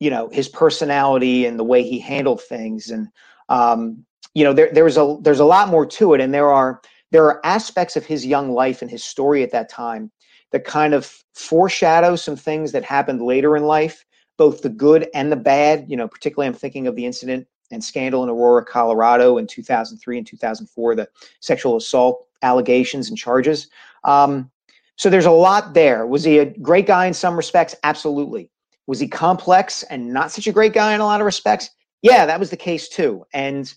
[0.00, 2.90] you know, his personality and the way he handled things.
[2.90, 3.08] And,
[3.48, 4.04] um,
[4.34, 6.20] you know, there, there was a, there's a lot more to it.
[6.20, 6.80] And there are,
[7.12, 10.10] there are aspects of his young life and his story at that time
[10.50, 14.04] that kind of foreshadow some things that happened later in life
[14.36, 15.86] both the good and the bad.
[15.88, 20.18] You know, particularly I'm thinking of the incident and scandal in Aurora, Colorado in 2003
[20.18, 21.08] and 2004, the
[21.40, 23.68] sexual assault allegations and charges.
[24.04, 24.50] Um,
[24.96, 26.06] so there's a lot there.
[26.06, 27.74] Was he a great guy in some respects?
[27.82, 28.50] Absolutely.
[28.86, 31.70] Was he complex and not such a great guy in a lot of respects?
[32.02, 33.24] Yeah, that was the case too.
[33.32, 33.72] And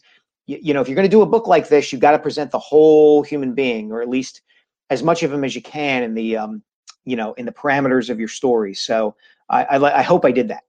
[0.48, 2.52] you, know, if you're going to do a book like this, you've got to present
[2.52, 4.42] the whole human being, or at least
[4.90, 6.64] as much of him as you can in the um,
[7.06, 8.74] you know in the parameters of your story.
[8.74, 9.16] So
[9.50, 10.64] I, I, I hope I did that.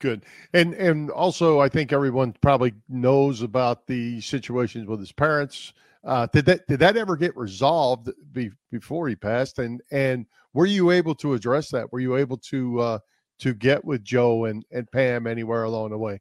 [0.00, 0.24] Good.
[0.52, 5.72] And and also I think everyone probably knows about the situations with his parents.
[6.04, 9.58] Uh, did that did that ever get resolved be, before he passed?
[9.58, 11.90] And and were you able to address that?
[11.92, 12.98] Were you able to uh,
[13.38, 16.20] to get with Joe and and Pam anywhere along the way?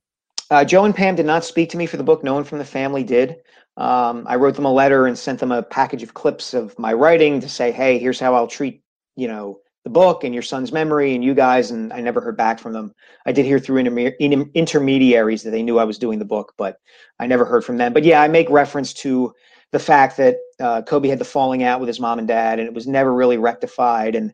[0.50, 2.24] Uh, Joe and Pam did not speak to me for the book.
[2.24, 3.38] No one from the family did.
[3.76, 6.94] Um, I wrote them a letter and sent them a package of clips of my
[6.94, 8.84] writing to say, "Hey, here's how I'll treat
[9.16, 12.38] you know the book and your son's memory and you guys." And I never heard
[12.38, 12.94] back from them.
[13.26, 16.78] I did hear through interme- intermediaries that they knew I was doing the book, but
[17.20, 17.94] I never heard from them.
[17.94, 19.34] But yeah, I make reference to
[19.72, 22.68] the fact that uh, Kobe had the falling out with his mom and dad, and
[22.68, 24.16] it was never really rectified.
[24.16, 24.34] And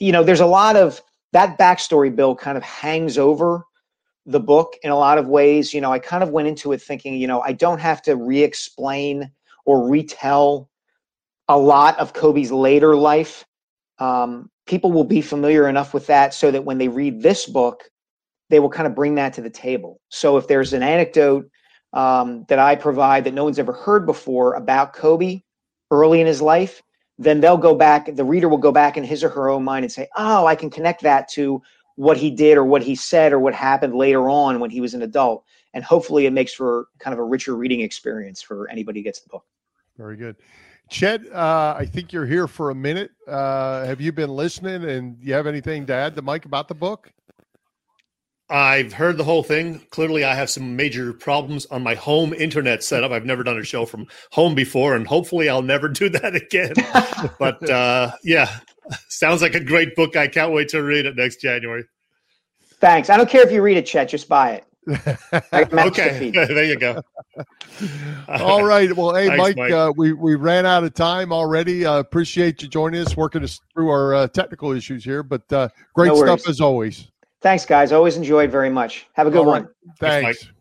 [0.00, 2.14] you know, there's a lot of that backstory.
[2.14, 3.64] Bill kind of hangs over
[4.26, 5.74] the book in a lot of ways.
[5.74, 8.16] You know, I kind of went into it thinking, you know, I don't have to
[8.16, 9.30] re-explain
[9.64, 10.68] or retell
[11.48, 13.44] a lot of Kobe's later life.
[13.98, 17.84] Um, people will be familiar enough with that so that when they read this book,
[18.50, 20.00] they will kind of bring that to the table.
[20.08, 21.48] So if there's an anecdote
[21.92, 25.42] um, that I provide that no one's ever heard before about Kobe
[25.90, 26.82] early in his life,
[27.18, 29.84] then they'll go back, the reader will go back in his or her own mind
[29.84, 31.62] and say, oh, I can connect that to
[31.94, 34.92] what he did or what he said or what happened later on when he was
[34.92, 35.44] an adult.
[35.72, 39.20] And hopefully it makes for kind of a richer reading experience for anybody who gets
[39.20, 39.44] the book.
[39.96, 40.36] Very good.
[40.88, 43.10] Chet, uh, I think you're here for a minute.
[43.26, 46.74] Uh, have you been listening and you have anything to add to Mike about the
[46.74, 47.12] book?
[48.48, 49.80] I've heard the whole thing.
[49.90, 53.10] Clearly, I have some major problems on my home internet setup.
[53.10, 56.74] I've never done a show from home before, and hopefully, I'll never do that again.
[57.40, 58.60] but uh, yeah,
[59.08, 60.16] sounds like a great book.
[60.16, 61.84] I can't wait to read it next January.
[62.78, 63.10] Thanks.
[63.10, 64.08] I don't care if you read it, Chet.
[64.08, 64.65] Just buy it.
[65.52, 67.02] okay, the there you go.
[68.28, 68.94] All right.
[68.96, 69.72] Well, hey, Thanks, Mike, Mike.
[69.72, 71.84] Uh, we we ran out of time already.
[71.84, 75.68] Uh, appreciate you joining us, working us through our uh, technical issues here, but uh,
[75.94, 77.10] great no stuff as always.
[77.40, 77.92] Thanks, guys.
[77.92, 79.06] Always enjoyed very much.
[79.14, 79.68] Have a good one.
[79.98, 80.44] Thanks.
[80.44, 80.52] Thanks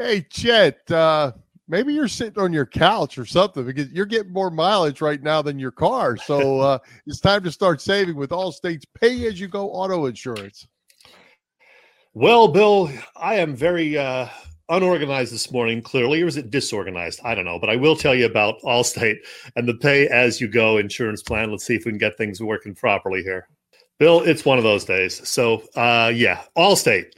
[0.00, 1.32] hey, Chet, uh,
[1.68, 5.42] maybe you're sitting on your couch or something because you're getting more mileage right now
[5.42, 6.16] than your car.
[6.16, 10.66] So uh, it's time to start saving with Allstate's pay as you go auto insurance.
[12.12, 14.26] Well, Bill, I am very uh,
[14.68, 17.20] unorganized this morning, clearly, or is it disorganized?
[17.22, 19.18] I don't know, but I will tell you about Allstate
[19.54, 21.52] and the pay as you go insurance plan.
[21.52, 23.46] Let's see if we can get things working properly here.
[24.00, 25.28] Bill, it's one of those days.
[25.28, 27.12] So, uh, yeah, Allstate.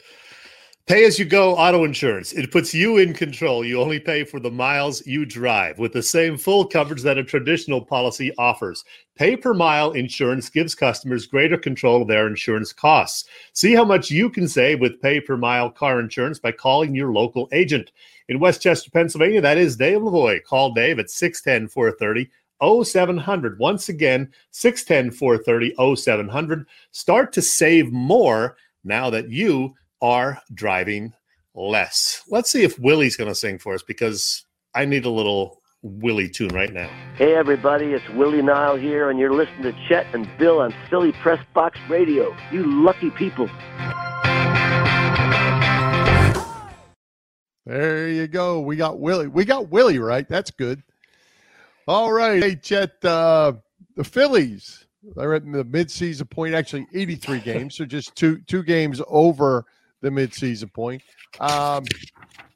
[0.92, 2.34] Pay as you go auto insurance.
[2.34, 3.64] It puts you in control.
[3.64, 7.24] You only pay for the miles you drive with the same full coverage that a
[7.24, 8.84] traditional policy offers.
[9.16, 13.26] Pay per mile insurance gives customers greater control of their insurance costs.
[13.54, 17.10] See how much you can save with pay per mile car insurance by calling your
[17.10, 17.90] local agent.
[18.28, 20.44] In Westchester, Pennsylvania, that is Dave Lavoie.
[20.44, 22.30] Call Dave at 610 430
[22.84, 23.58] 0700.
[23.58, 26.66] Once again, 610 430 0700.
[26.90, 31.14] Start to save more now that you are driving
[31.54, 32.22] less.
[32.28, 36.28] Let's see if Willie's going to sing for us because I need a little Willie
[36.28, 36.90] tune right now.
[37.16, 41.12] Hey, everybody, it's Willie Nile here, and you're listening to Chet and Bill on Philly
[41.12, 42.36] Press Box Radio.
[42.50, 43.48] You lucky people.
[47.64, 48.60] There you go.
[48.60, 49.28] We got Willie.
[49.28, 50.28] We got Willie right.
[50.28, 50.82] That's good.
[51.86, 52.42] All right.
[52.42, 53.52] Hey, Chet, uh,
[53.94, 54.86] the Phillies,
[55.16, 59.64] they're at the midseason point, actually 83 games, so just two two games over
[60.02, 61.02] the midseason point.
[61.40, 61.84] Um,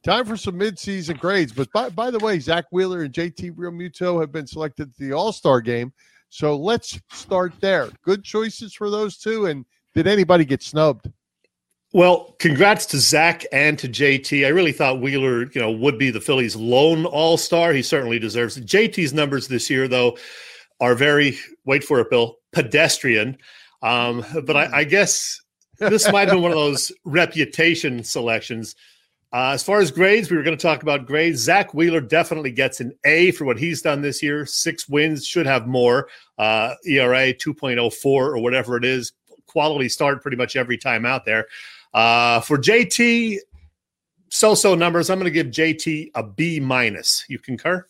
[0.05, 1.53] time for some midseason grades.
[1.53, 5.13] But by, by the way, Zack Wheeler and JT Realmuto have been selected to the
[5.13, 5.93] All Star game.
[6.29, 7.89] So let's start there.
[8.03, 9.47] Good choices for those two.
[9.47, 11.11] And did anybody get snubbed?
[11.93, 14.45] Well, congrats to Zack and to JT.
[14.45, 17.73] I really thought Wheeler, you know, would be the Phillies' lone All Star.
[17.73, 18.67] He certainly deserves it.
[18.67, 20.19] JT's numbers this year, though,
[20.81, 23.39] are very wait for it, Bill, pedestrian.
[23.83, 25.41] Um, but I, I guess
[25.79, 28.75] this might have been one of those reputation selections.
[29.33, 31.41] Uh, as far as grades, we were going to talk about grades.
[31.41, 34.47] Zack Wheeler definitely gets an A for what he's done this year.
[34.47, 36.09] Six wins, should have more.
[36.39, 39.13] Uh, ERA 2.04 or whatever it is.
[39.47, 41.47] Quality start pretty much every time out there.
[41.93, 43.39] Uh, for JT,
[44.31, 45.11] so-so numbers.
[45.11, 47.25] I'm going to give JT a B minus.
[47.29, 47.87] You concur?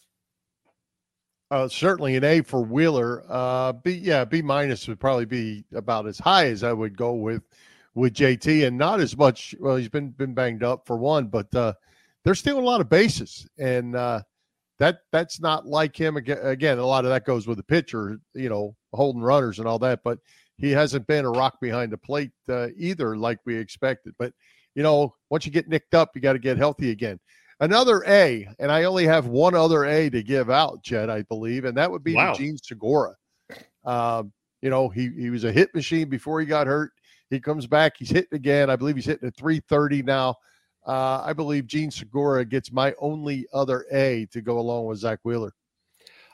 [1.50, 3.24] Uh, certainly an A for Wheeler.
[3.28, 7.12] Uh, B, yeah, B minus would probably be about as high as I would go
[7.12, 7.42] with
[7.96, 9.54] with JT, and not as much.
[9.58, 11.72] Well, he's been been banged up for one, but uh,
[12.24, 14.20] there's still a lot of bases, and uh,
[14.78, 16.16] that that's not like him.
[16.16, 19.66] Again, again, a lot of that goes with the pitcher, you know, holding runners and
[19.66, 20.00] all that.
[20.04, 20.18] But
[20.58, 24.14] he hasn't been a rock behind the plate uh, either, like we expected.
[24.18, 24.32] But
[24.74, 27.18] you know, once you get nicked up, you got to get healthy again.
[27.60, 31.64] Another A, and I only have one other A to give out, Chet, I believe,
[31.64, 32.34] and that would be wow.
[32.34, 33.14] Jean Segura.
[33.86, 36.90] Um, you know, he he was a hit machine before he got hurt.
[37.30, 38.70] He comes back, he's hitting again.
[38.70, 40.36] I believe he's hitting at 330 now.
[40.86, 45.18] uh, I believe Jean Segura gets my only other A to go along with Zack
[45.24, 45.52] Wheeler.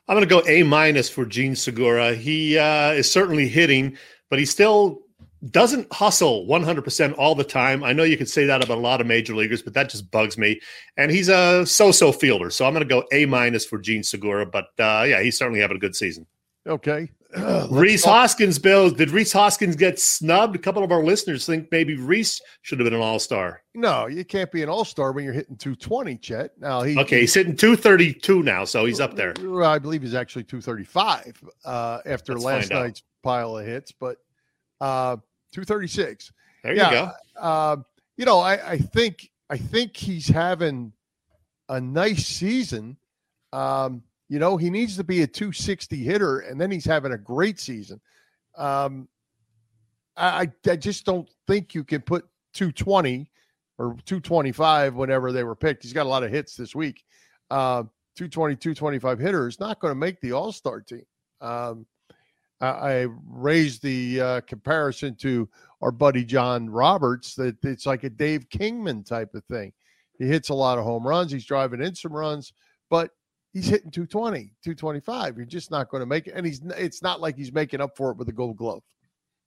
[0.09, 2.15] I'm going to go A minus for Jean Segura.
[2.15, 3.97] He uh, is certainly hitting,
[4.31, 5.03] but he still
[5.51, 7.83] doesn't hustle 100% all the time.
[7.83, 10.11] I know you could say that about a lot of major leaguers, but that just
[10.11, 10.61] bugs me.
[10.97, 14.47] And he's a so-so fielder, so I'm going to go A minus for Jean Segura.
[14.47, 16.27] But uh, yeah, he's certainly having a good season.
[16.67, 17.11] Okay.
[17.71, 18.91] Rhys Hoskins, Bill.
[18.91, 20.55] Did Rhys Hoskins get snubbed?
[20.55, 23.63] A couple of our listeners think maybe Rhys should have been an All Star.
[23.75, 26.51] No, you can't be an All Star when you're hitting 220, Chet.
[26.59, 29.35] Now he okay, he's hitting 232 now, so he's up there.
[29.65, 34.19] I believe he's actually 235 uh, after Let's last night's pile of hits, but
[34.81, 35.17] uh,
[35.53, 36.33] 236.
[36.63, 37.11] There yeah, you go.
[37.41, 37.77] Uh,
[38.17, 40.93] you know, I, I think I think he's having
[41.69, 42.97] a nice season.
[43.53, 47.19] Um, you know, he needs to be a 260 hitter, and then he's having a
[47.19, 48.01] great season.
[48.57, 49.07] Um,
[50.17, 53.31] I, I just don't think you can put 220
[53.77, 55.83] or 225 whenever they were picked.
[55.83, 57.05] He's got a lot of hits this week.
[57.51, 57.85] Uh,
[58.17, 61.05] 220, 225 hitter is not going to make the All Star team.
[61.43, 61.85] Um,
[62.59, 65.47] I, I, raised the uh, comparison to
[65.83, 69.75] our buddy John Roberts that it's like a Dave Kingman type of thing.
[70.19, 71.31] He hits a lot of home runs.
[71.31, 72.55] He's driving in some runs,
[72.89, 73.11] but
[73.53, 75.37] he's hitting 220, 225.
[75.37, 76.35] You're just not going to make it.
[76.35, 78.83] And he's it's not like he's making up for it with a gold glove.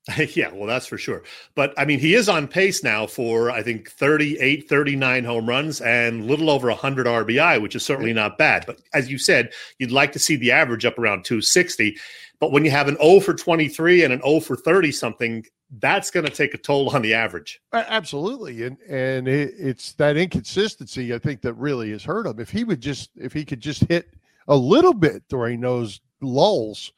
[0.36, 1.24] yeah, well, that's for sure.
[1.56, 5.82] But I mean, he is on pace now for, I think, 38, 39 home runs
[5.82, 8.66] and a little over 100 RBI, which is certainly not bad.
[8.68, 11.98] But as you said, you'd like to see the average up around 260.
[12.40, 15.46] But when you have an O for 23 and an O for 30 something,
[15.80, 17.60] that's going to take a toll on the average.
[17.74, 22.40] Absolutely, and and it, it's that inconsistency I think that really has hurt him.
[22.40, 24.14] If he would just if he could just hit
[24.48, 26.94] a little bit during those lulls,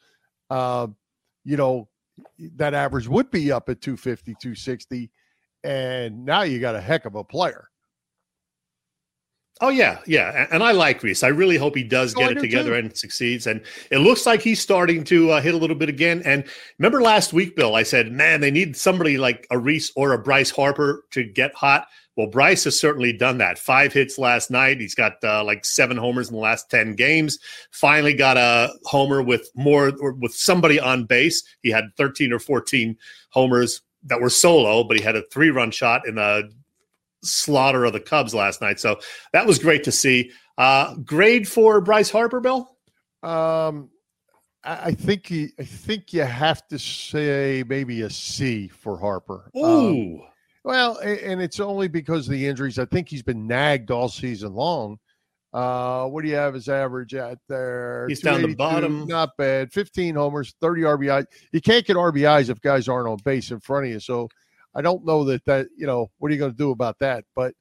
[0.50, 0.88] uh,
[1.46, 1.88] you know,
[2.56, 5.12] that average would be up at 250, 260,
[5.64, 7.70] and now you got a heck of a player.
[9.60, 11.24] Oh yeah, yeah, and I like Rhys.
[11.24, 12.88] I really hope he does oh, get it together too.
[12.88, 13.48] and succeeds.
[13.48, 16.22] And it looks like he's starting to uh, hit a little bit again.
[16.26, 16.44] And
[16.78, 20.20] remember last week, Bill, I said, man, they need somebody like a Rhys or a
[20.20, 21.88] Bryce Harper to get hot.
[22.16, 23.60] Well, Bryce has certainly done that.
[23.60, 24.80] Five hits last night.
[24.80, 27.38] He's got uh, like seven homers in the last ten games.
[27.72, 31.44] Finally got a homer with more or with somebody on base.
[31.62, 32.98] He had thirteen or fourteen
[33.30, 36.44] homers that were solo, but he had a three-run shot in a
[37.24, 38.80] slaughter of the Cubs last night.
[38.80, 39.00] So
[39.34, 40.32] that was great to see.
[40.58, 42.76] Uh, grade for Bryce Harper, Bill?
[43.24, 43.90] Um,
[44.64, 49.50] I think you, I think you have to say maybe a C for Harper.
[49.56, 50.16] Um, Ooh.
[50.16, 50.22] Um,
[50.64, 52.78] well, and it's only because of the injuries.
[52.78, 54.98] I think he's been nagged all season long.
[55.54, 58.06] Uh, what do you have his average at there?
[58.10, 59.08] He's down the bottom.
[59.08, 59.72] Not bad.
[59.72, 61.26] 15 homers, 30 RBI.
[61.54, 64.00] You can't get RBIs if guys aren't on base in front of you.
[64.02, 64.28] So
[64.78, 67.26] I don't know that that you know what are you going to do about that.
[67.36, 67.54] But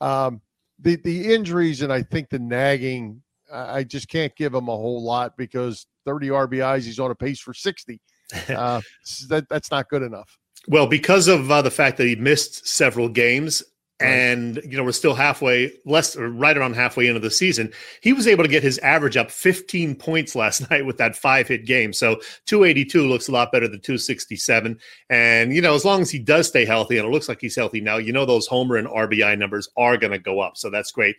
[0.00, 0.40] um,
[0.78, 5.02] the the injuries and I think the nagging, I just can't give him a whole
[5.04, 8.00] lot because 30 RBIs, he's on a pace for 60.
[8.48, 8.80] Uh,
[9.28, 10.38] that that's not good enough.
[10.68, 13.60] Well, because of uh, the fact that he missed several games,
[14.00, 17.72] and you know we're still halfway less or right around halfway into the season.
[18.00, 21.48] He was able to get his average up 15 points last night with that five
[21.48, 21.92] hit game.
[21.92, 24.78] So 282 looks a lot better than 267
[25.10, 27.56] and you know as long as he does stay healthy and it looks like he's
[27.56, 30.56] healthy now you know those homer and rbi numbers are going to go up.
[30.56, 31.16] So that's great.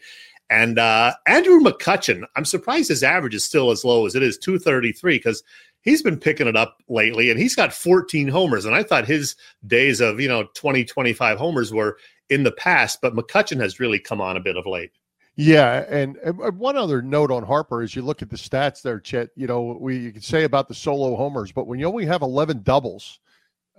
[0.49, 4.37] And uh, andrew mccutchen i'm surprised his average is still as low as it is
[4.37, 5.43] 233 because
[5.81, 8.65] he's been picking it up lately and he's got 14 homers.
[8.65, 9.35] And i thought his
[9.67, 11.97] days of you know 20 25 homers were
[12.31, 14.91] in the past, but McCutchen has really come on a bit of late.
[15.35, 18.99] Yeah, and, and, one other note on Harper is you look at the stats there,
[18.99, 19.29] Chet.
[19.35, 22.21] You know, we you can say about the solo homers, but when you only have
[22.21, 23.19] eleven doubles,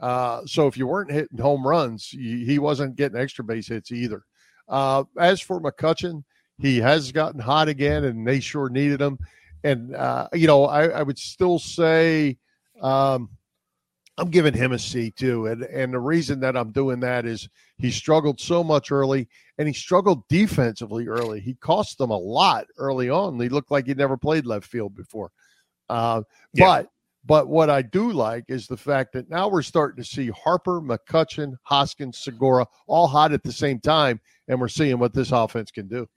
[0.01, 4.25] uh, so if you weren't hitting home runs, he wasn't getting extra base hits either.
[4.69, 6.25] Uh, as for McCutchen,
[6.59, 9.19] he has gotten hot again, and they sure needed him.
[9.65, 12.39] And uh, you know, I, I, would still say
[12.81, 13.29] um,
[14.19, 15.47] I'm giving him a C too.
[15.47, 17.49] And and the reason that I'm doing that is
[17.79, 21.41] he struggled so much early and he struggled defensively early.
[21.41, 23.41] He cost them a lot early on.
[23.41, 25.31] He looked like he never played left field before.
[25.89, 26.67] Uh, yeah.
[26.67, 26.89] But
[27.25, 30.81] but what I do like is the fact that now we're starting to see Harper,
[30.81, 35.71] McCutchen, Hoskins, Segura all hot at the same time, and we're seeing what this offense
[35.71, 36.09] can do.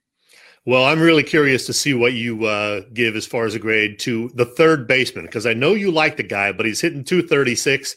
[0.66, 4.00] Well, I'm really curious to see what you uh, give as far as a grade
[4.00, 7.94] to the third baseman because I know you like the guy, but he's hitting 236.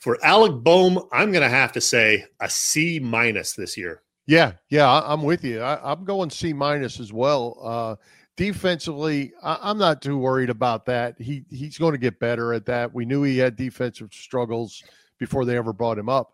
[0.00, 4.02] For Alec Bohm, I'm going to have to say a C minus this year.
[4.26, 5.60] Yeah, yeah, I'm with you.
[5.60, 7.58] I, am going C minus as well.
[7.62, 7.96] Uh,
[8.36, 11.18] defensively, I, am not too worried about that.
[11.18, 12.94] He he's going to get better at that.
[12.94, 14.82] We knew he had defensive struggles
[15.18, 16.32] before they ever brought him up.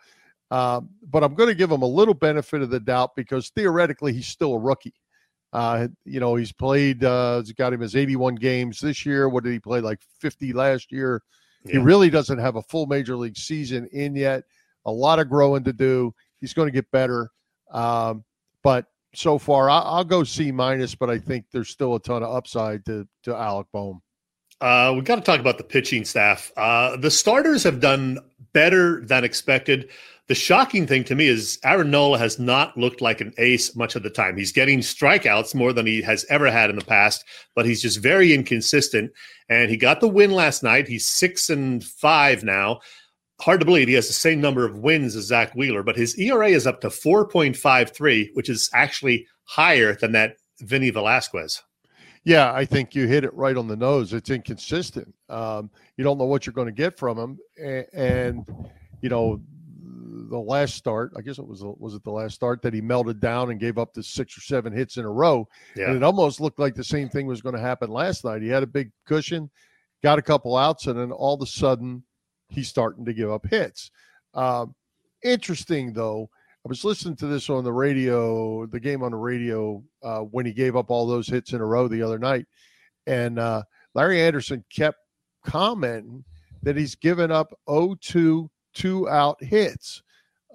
[0.50, 4.12] Um, but I'm going to give him a little benefit of the doubt because theoretically
[4.12, 4.94] he's still a rookie.
[5.56, 9.26] Uh, you know, he's played, uh, he's got him his 81 games this year.
[9.26, 9.80] What did he play?
[9.80, 11.22] Like 50 last year.
[11.64, 11.72] Yeah.
[11.72, 14.44] He really doesn't have a full major league season in yet.
[14.84, 16.14] A lot of growing to do.
[16.42, 17.30] He's going to get better.
[17.70, 18.22] Um,
[18.62, 18.84] but
[19.14, 22.34] so far, I, will go C minus, but I think there's still a ton of
[22.34, 24.02] upside to, to Alec Bohm.
[24.60, 26.52] Uh, we got to talk about the pitching staff.
[26.58, 28.18] Uh, the starters have done
[28.52, 29.88] better than expected.
[30.28, 33.94] The shocking thing to me is Aaron Nola has not looked like an ace much
[33.94, 34.36] of the time.
[34.36, 37.24] He's getting strikeouts more than he has ever had in the past,
[37.54, 39.12] but he's just very inconsistent.
[39.48, 40.88] And he got the win last night.
[40.88, 42.80] He's six and five now.
[43.40, 46.18] Hard to believe he has the same number of wins as Zack Wheeler, but his
[46.18, 51.62] ERA is up to 4.53, which is actually higher than that Vinny Velasquez.
[52.24, 54.12] Yeah, I think you hit it right on the nose.
[54.12, 55.14] It's inconsistent.
[55.28, 58.68] Um, you don't know what you're going to get from him, and, and
[59.00, 59.40] you know
[60.28, 63.20] the last start, I guess it was was it the last start that he melted
[63.20, 65.86] down and gave up the six or seven hits in a row, yeah.
[65.86, 68.42] and it almost looked like the same thing was going to happen last night.
[68.42, 69.50] He had a big cushion,
[70.02, 72.02] got a couple outs, and then all of a sudden
[72.48, 73.90] he's starting to give up hits.
[74.34, 74.74] Um,
[75.22, 76.30] interesting though,
[76.64, 80.46] I was listening to this on the radio, the game on the radio uh, when
[80.46, 82.46] he gave up all those hits in a row the other night,
[83.06, 83.62] and uh,
[83.94, 84.98] Larry Andersen kept
[85.44, 86.24] commenting
[86.62, 90.02] that he's given up 0-2 two out hits.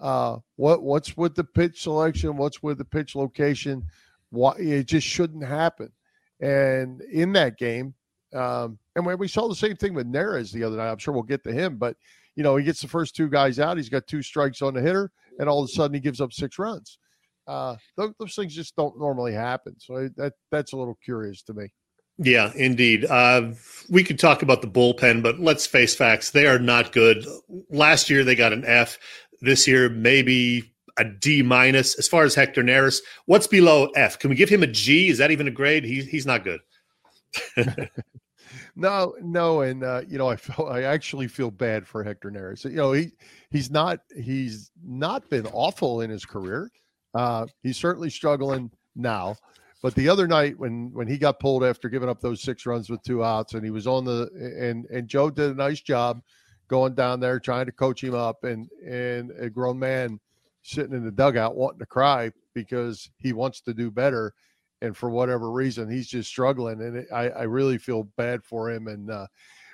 [0.01, 2.35] Uh, what what's with the pitch selection?
[2.35, 3.85] What's with the pitch location?
[4.31, 5.91] Why it just shouldn't happen.
[6.39, 7.93] And in that game,
[8.33, 11.13] um, and when we saw the same thing with Neris the other night, I'm sure
[11.13, 11.95] we'll get to him, but
[12.35, 13.77] you know, he gets the first two guys out.
[13.77, 16.33] He's got two strikes on the hitter, and all of a sudden he gives up
[16.33, 16.97] six runs.
[17.45, 19.75] Uh, those, those things just don't normally happen.
[19.77, 21.67] So that that's a little curious to me.
[22.17, 23.05] Yeah, indeed.
[23.05, 23.51] Uh,
[23.89, 26.31] we could talk about the bullpen, but let's face facts.
[26.31, 27.25] They are not good.
[27.69, 28.99] Last year, they got an F.
[29.41, 31.97] This year, maybe a D minus.
[31.97, 34.19] As far as Hector Neris, what's below F?
[34.19, 35.09] Can we give him a G?
[35.09, 35.83] Is that even a grade?
[35.83, 36.59] He, he's not good.
[38.75, 42.65] no, no, and uh, you know, I felt I actually feel bad for Hector Neris.
[42.65, 43.11] You know, he
[43.49, 46.69] he's not he's not been awful in his career.
[47.13, 49.35] Uh, he's certainly struggling now.
[49.81, 52.89] But the other night when when he got pulled after giving up those six runs
[52.89, 54.29] with two outs, and he was on the
[54.59, 56.21] and and Joe did a nice job
[56.71, 60.19] going down there trying to coach him up, and and a grown man
[60.63, 64.33] sitting in the dugout wanting to cry because he wants to do better,
[64.81, 68.71] and for whatever reason he's just struggling, and it, I I really feel bad for
[68.71, 69.27] him, and uh,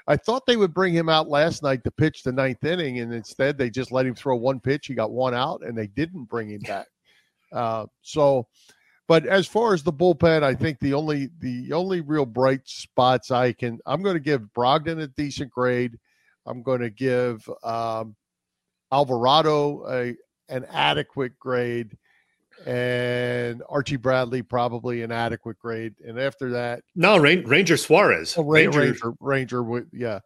[0.07, 3.13] I thought they would bring him out last night to pitch the ninth inning, and
[3.13, 4.87] instead they just let him throw one pitch.
[4.87, 6.87] He got one out, and they didn't bring him back.
[7.53, 8.47] Uh, so
[9.07, 13.31] but as far as the bullpen, I think the only the only real bright spots
[13.31, 15.97] I can I'm going to give Brogdon a decent grade.
[16.47, 18.15] I'm going to give um,
[18.91, 20.15] Alvarado a
[20.49, 21.97] an adequate grade,
[22.65, 25.95] and Archie Bradley probably an adequate grade.
[26.05, 30.19] And after that, no Ranger Suarez, oh, Ranger, Ranger, Ranger, yeah.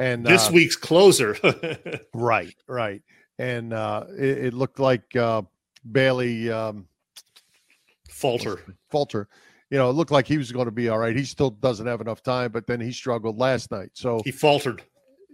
[0.00, 1.36] And this uh, week's closer,
[2.14, 3.02] right, right.
[3.38, 5.42] And uh, it, it looked like uh,
[5.90, 6.50] Bailey.
[6.50, 6.86] Um,
[8.18, 8.60] Falter.
[8.90, 9.28] Falter.
[9.70, 11.14] You know, it looked like he was going to be all right.
[11.14, 13.90] He still doesn't have enough time, but then he struggled last night.
[13.92, 14.82] So he faltered.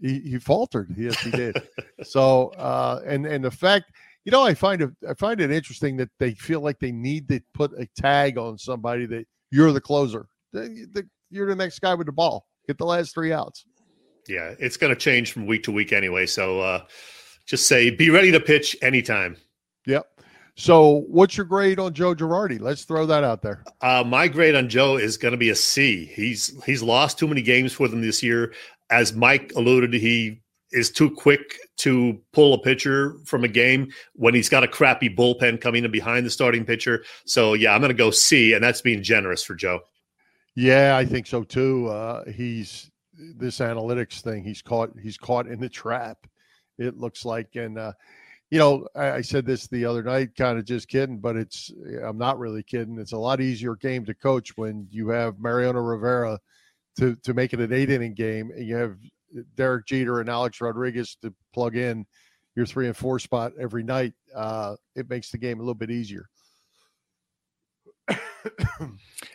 [0.04, 0.94] He, he faltered.
[0.98, 1.62] Yes, he did.
[2.02, 3.90] so uh, and and the fact,
[4.26, 7.26] you know, I find it I find it interesting that they feel like they need
[7.28, 10.26] to put a tag on somebody that you're the closer.
[10.52, 12.46] The, the, you're the next guy with the ball.
[12.66, 13.64] Get the last three outs.
[14.28, 16.26] Yeah, it's going to change from week to week anyway.
[16.26, 16.84] So uh,
[17.46, 19.38] just say be ready to pitch anytime.
[19.86, 20.06] Yep.
[20.56, 22.60] So, what's your grade on Joe Girardi?
[22.60, 23.64] Let's throw that out there.
[23.80, 26.04] Uh, my grade on Joe is going to be a C.
[26.04, 28.52] He's he's lost too many games for them this year.
[28.90, 34.34] As Mike alluded, he is too quick to pull a pitcher from a game when
[34.34, 37.04] he's got a crappy bullpen coming in behind the starting pitcher.
[37.26, 39.80] So, yeah, I'm going to go C, and that's being generous for Joe.
[40.56, 41.88] Yeah, I think so too.
[41.88, 44.44] Uh, he's this analytics thing.
[44.44, 44.92] He's caught.
[45.00, 46.18] He's caught in the trap.
[46.78, 47.92] It looks like, and uh,
[48.50, 51.72] you know, I, I, said this the other night, kind of just kidding, but it's
[52.04, 52.98] I'm not really kidding.
[52.98, 56.38] It's a lot easier game to coach when you have Mariano Rivera
[56.98, 58.96] to to make it an eight inning game, and you have
[59.56, 62.06] Derek Jeter and Alex Rodriguez to plug in
[62.54, 64.12] your three and four spot every night.
[64.34, 66.28] Uh, it makes the game a little bit easier.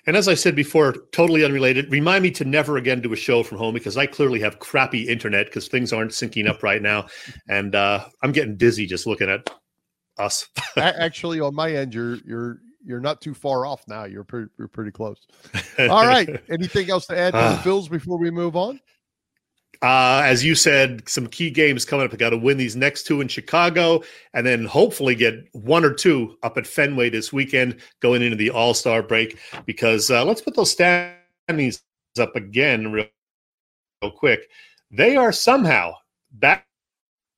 [0.06, 3.44] and as I said before, totally unrelated, remind me to never again do a show
[3.44, 7.08] from home because I clearly have crappy internet because things aren't syncing up right now.
[7.48, 9.50] And uh, I'm getting dizzy just looking at
[10.18, 10.48] us.
[10.78, 14.06] Actually, on my end, you're you're you're not too far off now.
[14.06, 15.28] You're pretty you're pretty close.
[15.80, 16.42] All right.
[16.50, 18.80] Anything else to add to the Phils before we move on?
[19.82, 22.12] Uh, as you said, some key games coming up.
[22.12, 24.04] We got to win these next two in Chicago,
[24.34, 28.50] and then hopefully get one or two up at Fenway this weekend, going into the
[28.50, 29.40] All Star break.
[29.66, 31.82] Because uh, let's put those standings
[32.20, 33.06] up again real,
[34.02, 34.50] real quick.
[34.92, 35.94] They are somehow
[36.32, 36.66] back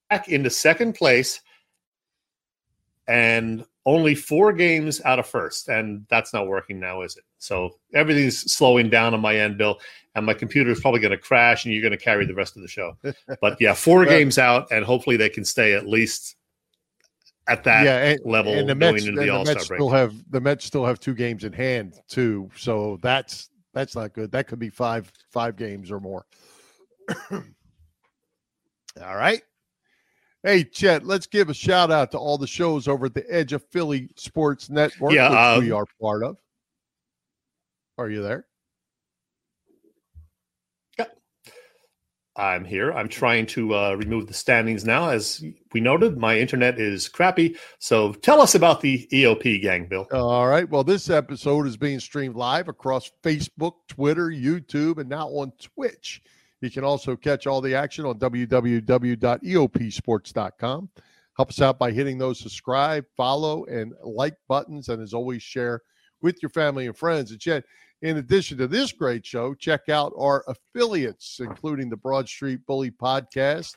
[0.10, 1.42] back into second place,
[3.08, 7.24] and only four games out of first, and that's not working now, is it?
[7.40, 9.80] So everything's slowing down on my end, Bill,
[10.16, 12.56] and my computer is probably going to crash, and you're going to carry the rest
[12.56, 12.96] of the show.
[13.42, 16.36] But yeah, four games out, and hopefully they can stay at least
[17.48, 19.80] at that yeah, and, level and the going into and the All Star Mets break.
[19.80, 24.14] still have the Mets still have two games in hand too, so that's that's not
[24.14, 24.32] good.
[24.32, 26.26] That could be five five games or more.
[27.32, 27.42] All
[29.16, 29.42] right.
[30.44, 33.54] Hey, Chet, let's give a shout out to all the shows over at the Edge
[33.54, 36.38] of Philly Sports Network, Yeah, which uh, we are part of.
[38.00, 38.48] Are you there?
[40.98, 41.06] Yeah.
[42.36, 42.92] I'm here.
[42.92, 45.10] I'm trying to uh, remove the standings now.
[45.10, 47.56] As we noted, my internet is crappy.
[47.78, 50.08] So tell us about the EOP gang, Bill.
[50.12, 50.68] All right.
[50.68, 56.24] Well, this episode is being streamed live across Facebook, Twitter, YouTube, and now on Twitch.
[56.62, 60.90] You can also catch all the action on www.eopsports.com.
[61.38, 64.90] Help us out by hitting those subscribe, follow, and like buttons.
[64.90, 65.82] And as always, share
[66.22, 67.32] with your family and friends.
[67.32, 67.64] And yet,
[68.02, 72.92] in addition to this great show, check out our affiliates, including the Broad Street Bully
[72.92, 73.76] podcast.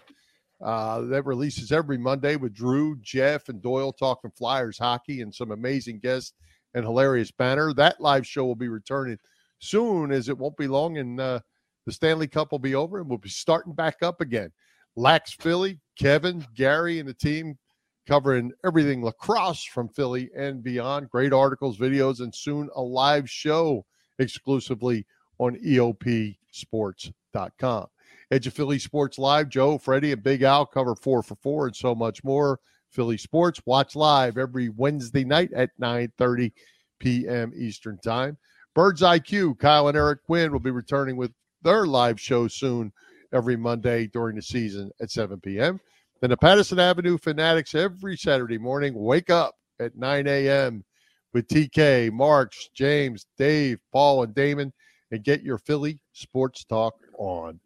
[0.62, 5.50] Uh, that releases every Monday with Drew, Jeff, and Doyle talking Flyers hockey and some
[5.50, 6.32] amazing guests
[6.74, 7.74] and hilarious banner.
[7.74, 9.18] That live show will be returning
[9.58, 11.40] soon, as it won't be long, and uh,
[11.86, 14.50] the Stanley Cup will be over, and we'll be starting back up again.
[14.96, 17.58] Lax Philly, Kevin, Gary, and the team
[18.06, 21.10] covering everything lacrosse from Philly and beyond.
[21.10, 23.84] Great articles, videos, and soon a live show
[24.18, 25.06] exclusively
[25.38, 27.86] on EOPsports.com.
[28.30, 31.76] Edge of Philly Sports Live, Joe, Freddie, and Big Al cover four for four and
[31.76, 32.60] so much more.
[32.90, 36.52] Philly Sports, watch live every Wednesday night at 9:30
[37.00, 37.52] p.m.
[37.56, 38.38] Eastern Time.
[38.74, 41.32] Birds IQ, Kyle and Eric Quinn will be returning with
[41.64, 42.92] their live show soon
[43.32, 45.80] every Monday during the season at 7 p.m.
[46.20, 48.94] Then the Patterson Avenue Fanatics every Saturday morning.
[48.94, 50.84] Wake up at 9 a.m.
[51.32, 54.72] with TK, Marks, James, Dave, Paul, and Damon,
[55.10, 57.58] and get your Philly sports talk on.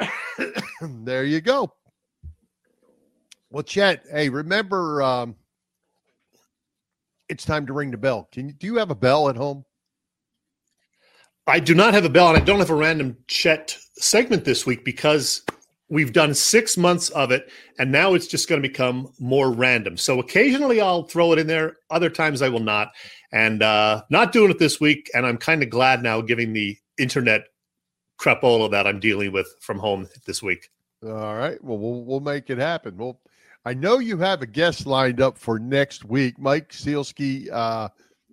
[0.80, 1.72] there you go.
[3.50, 5.36] Well, Chet, hey, remember um,
[7.28, 8.28] it's time to ring the bell.
[8.32, 9.64] Can you do you have a bell at home?
[11.46, 14.66] I do not have a bell, and I don't have a random Chet segment this
[14.66, 15.42] week because
[15.88, 19.96] we've done six months of it, and now it's just going to become more random.
[19.96, 22.92] So occasionally I'll throw it in there, other times I will not,
[23.32, 25.08] and uh, not doing it this week.
[25.14, 27.44] And I'm kind of glad now, giving the internet
[28.18, 30.70] crapola that I'm dealing with from home this week.
[31.04, 31.62] All right.
[31.62, 32.96] Well, we'll we'll make it happen.
[32.96, 33.20] Well,
[33.64, 36.38] I know you have a guest lined up for next week.
[36.38, 37.88] Mike Sielski, uh,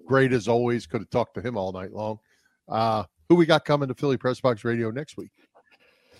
[0.07, 0.87] great as always.
[0.87, 2.19] Could have talked to him all night long.
[2.67, 5.31] Uh, who we got coming to Philly Press Box Radio next week?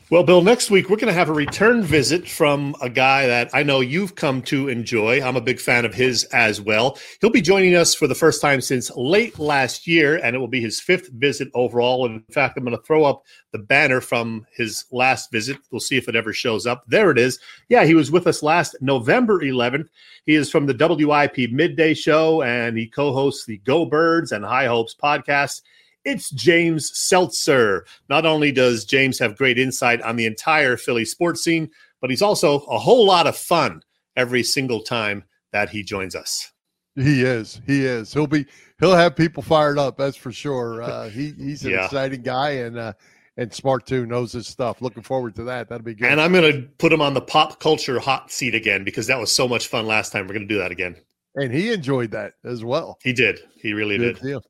[0.09, 3.49] Well, Bill, next week we're going to have a return visit from a guy that
[3.53, 5.21] I know you've come to enjoy.
[5.21, 6.99] I'm a big fan of his as well.
[7.19, 10.49] He'll be joining us for the first time since late last year, and it will
[10.49, 12.05] be his fifth visit overall.
[12.05, 13.23] In fact, I'm going to throw up
[13.53, 15.57] the banner from his last visit.
[15.71, 16.83] We'll see if it ever shows up.
[16.87, 17.39] There it is.
[17.69, 19.87] Yeah, he was with us last November 11th.
[20.25, 24.45] He is from the WIP Midday Show, and he co hosts the Go Birds and
[24.45, 25.61] High Hopes podcast.
[26.05, 27.85] It's James Seltzer.
[28.09, 31.69] Not only does James have great insight on the entire Philly sports scene,
[32.01, 33.81] but he's also a whole lot of fun
[34.15, 36.51] every single time that he joins us.
[36.95, 37.61] He is.
[37.65, 38.13] He is.
[38.13, 38.45] He'll be.
[38.79, 39.97] He'll have people fired up.
[39.97, 40.83] That's for sure.
[40.83, 41.85] Uh, he he's an Yeah.
[41.85, 42.93] exciting guy and uh,
[43.37, 44.05] and smart too.
[44.05, 44.81] Knows his stuff.
[44.81, 45.69] Looking forward to that.
[45.69, 46.11] That'll be good.
[46.11, 49.19] And I'm going to put him on the pop culture hot seat again because that
[49.19, 50.27] was so much fun last time.
[50.27, 50.95] We're going to do that again.
[51.35, 52.97] and he enjoyed that as well.
[53.01, 53.39] He did.
[53.55, 54.23] He really Good did.
[54.23, 54.43] deal.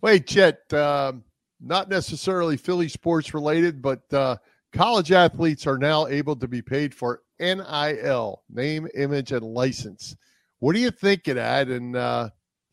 [0.00, 1.24] Wait, Chet, um,
[1.60, 4.36] not necessarily Philly sports related, but uh,
[4.72, 10.16] college athletes are now able to be paid for NIL, name, image, and license.
[10.60, 11.68] What do you think of that?
[11.68, 12.30] And uh,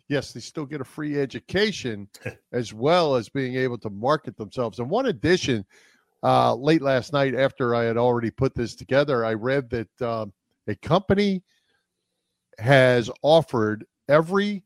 [0.08, 2.08] yes, they still get a free education
[2.52, 4.80] as well as being able to market themselves.
[4.80, 5.66] And one addition,
[6.24, 10.34] uh, late last night after I had already put this together, I read that um
[10.68, 11.44] a company
[12.58, 14.64] has offered every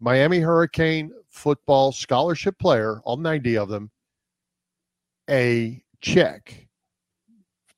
[0.00, 3.90] Miami Hurricane football scholarship player, all 90 of them,
[5.28, 6.68] a check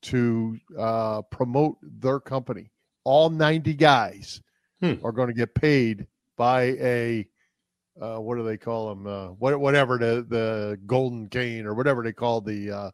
[0.03, 2.71] to uh, promote their company.
[3.05, 4.43] All 90 guys
[4.81, 4.95] Hmm.
[5.05, 6.07] are going to get paid
[6.37, 7.27] by a
[8.01, 9.09] uh, what do they call them?
[9.09, 12.91] Uh, what, whatever the the golden cane or whatever they call the uh,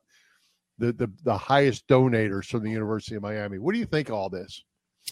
[0.79, 3.59] the, the the highest donators from the University of Miami.
[3.59, 4.65] What do you think of all this?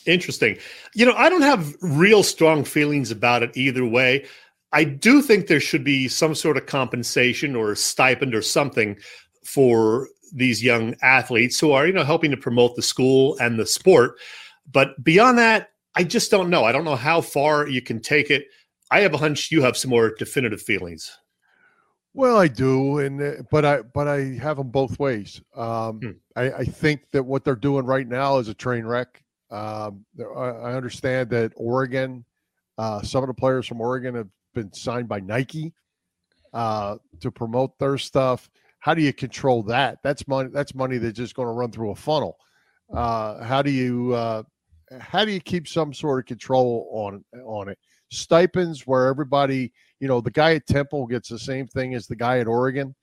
[0.07, 0.59] Interesting.
[0.95, 4.26] You know, I don't have real strong feelings about it either way.
[4.72, 8.97] I do think there should be some sort of compensation or stipend or something
[9.45, 13.66] for these young athletes who are, you know, helping to promote the school and the
[13.66, 14.18] sport.
[14.70, 16.64] But beyond that, I just don't know.
[16.64, 18.47] I don't know how far you can take it.
[18.90, 21.18] I have a hunch you have some more definitive feelings.
[22.14, 25.40] Well, I do, and uh, but I but I have them both ways.
[25.55, 26.11] Um, Hmm.
[26.36, 29.21] I, I think that what they're doing right now is a train wreck.
[29.53, 32.24] Um, I understand that Oregon,
[32.78, 35.74] uh, some of the players from Oregon have been signed by Nike
[36.55, 38.50] uh, to promote their stuff.
[38.78, 39.98] How do you control that?
[40.03, 40.48] That's money.
[40.53, 42.38] That's money that's just going to run through a funnel.
[42.92, 44.42] Uh, how do you uh,
[44.98, 47.78] how do you keep some sort of control on on it?
[48.11, 52.16] Stipends where everybody, you know, the guy at Temple gets the same thing as the
[52.16, 52.94] guy at Oregon.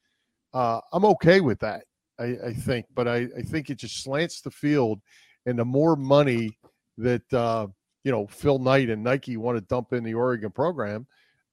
[0.54, 1.84] Uh, I'm okay with that.
[2.20, 5.00] I, I think, but I, I think it just slants the field,
[5.50, 6.58] and the more money
[6.97, 7.68] that uh,
[8.04, 11.08] you know Phil Knight and Nike want to dump in the Oregon program,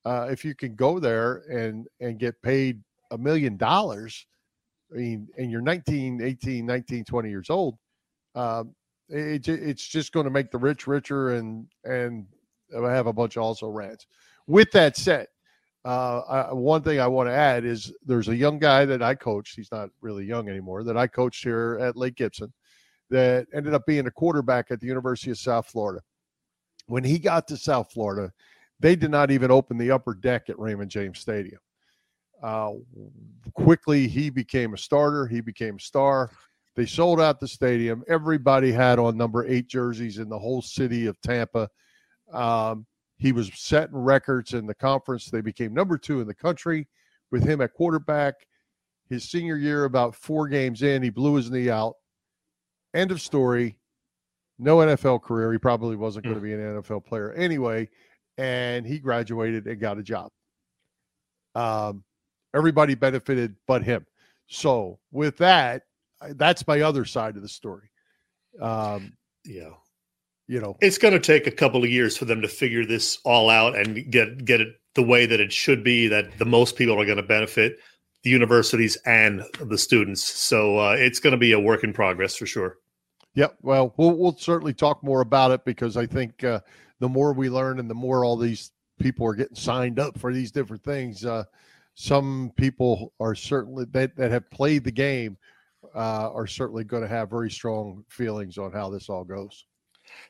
[0.04, 4.26] uh, if you can go there and and get paid a million dollars,
[4.92, 7.78] I mean, and you're 19, 18, 19, 20 years old,
[8.34, 8.74] um,
[9.08, 12.26] it, it's just going to make the rich richer and and
[12.72, 14.06] have a bunch of also rants.
[14.46, 15.28] With that said,
[15.86, 19.14] uh, I, one thing I want to add is there's a young guy that I
[19.14, 19.56] coached.
[19.56, 20.82] He's not really young anymore.
[20.84, 22.52] That I coached here at Lake Gibson,
[23.10, 26.00] that ended up being a quarterback at the University of South Florida.
[26.86, 28.32] When he got to South Florida,
[28.80, 31.58] they did not even open the upper deck at Raymond James Stadium.
[32.42, 32.72] Uh,
[33.54, 35.26] quickly, he became a starter.
[35.26, 36.30] He became a star.
[36.74, 38.04] They sold out the stadium.
[38.06, 41.68] Everybody had on number eight jerseys in the whole city of Tampa.
[42.32, 42.86] Um,
[43.16, 45.30] he was setting records in the conference.
[45.30, 46.86] They became number two in the country
[47.30, 48.34] with him at quarterback.
[49.08, 51.94] His senior year, about four games in, he blew his knee out.
[52.96, 53.76] End of story.
[54.58, 55.52] No NFL career.
[55.52, 57.88] He probably wasn't going to be an NFL player anyway.
[58.38, 60.30] And he graduated and got a job.
[61.54, 62.04] Um,
[62.54, 64.06] everybody benefited but him.
[64.46, 65.82] So with that,
[66.30, 67.90] that's my other side of the story.
[68.60, 69.12] Um,
[69.44, 69.70] Yeah.
[70.48, 73.18] you know, It's going to take a couple of years for them to figure this
[73.24, 76.08] all out and get get it the way that it should be.
[76.08, 77.78] That the most people are going to benefit,
[78.22, 80.22] the universities and the students.
[80.22, 82.78] So uh, it's going to be a work in progress for sure.
[83.36, 83.58] Yep.
[83.62, 86.60] Well, we'll we'll certainly talk more about it because I think uh,
[86.98, 90.32] the more we learn and the more all these people are getting signed up for
[90.32, 91.44] these different things, uh,
[91.94, 95.36] some people are certainly that that have played the game
[95.94, 99.66] uh, are certainly going to have very strong feelings on how this all goes.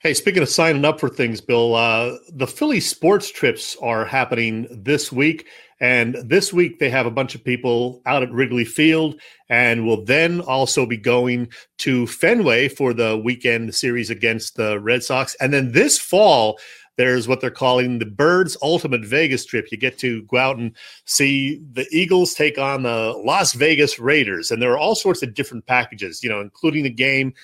[0.01, 4.67] Hey, speaking of signing up for things, Bill, uh, the Philly sports trips are happening
[4.71, 5.47] this week.
[5.81, 10.05] And this week they have a bunch of people out at Wrigley Field and will
[10.05, 11.49] then also be going
[11.79, 15.35] to Fenway for the weekend series against the Red Sox.
[15.41, 16.59] And then this fall,
[16.97, 19.67] there's what they're calling the Birds Ultimate Vegas trip.
[19.71, 20.75] You get to go out and
[21.05, 24.51] see the Eagles take on the Las Vegas Raiders.
[24.51, 27.35] And there are all sorts of different packages, you know, including the game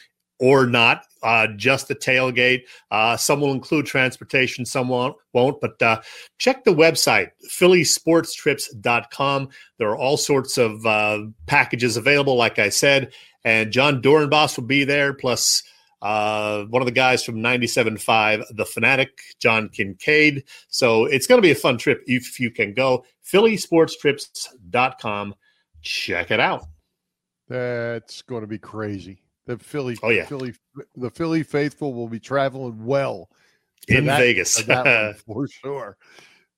[0.42, 2.64] or not, uh, just the tailgate.
[2.90, 5.16] Uh, some will include transportation, some won't.
[5.32, 6.00] won't but uh,
[6.38, 9.48] check the website, phillysportstrips.com.
[9.78, 13.12] There are all sorts of uh, packages available, like I said.
[13.44, 15.62] And Jon Dorenbos will be there, plus
[16.02, 20.42] uh, one of the guys from 97.5, The Fanatic, John Kincade.
[20.68, 23.04] So it's going to be a fun trip if you can go.
[23.24, 25.34] phillysportstrips.com.
[25.82, 26.64] Check it out.
[27.48, 29.22] That's going to be crazy.
[29.58, 30.24] The Philly, Oh, yeah.
[30.24, 30.54] Philly,
[30.96, 33.28] the Philly faithful will be traveling well
[33.88, 34.60] In that- Vegas.
[35.26, 35.96] for sure.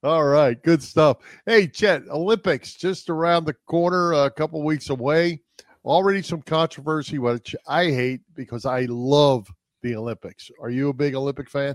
[0.04, 1.16] All right, good stuff.
[1.46, 5.40] Hey, Chet, Olympics just around the corner, a couple weeks away.
[5.84, 9.48] Already some controversy, which I hate because I love
[9.82, 10.50] the Olympics.
[10.60, 11.74] Are you a big Olympic fan?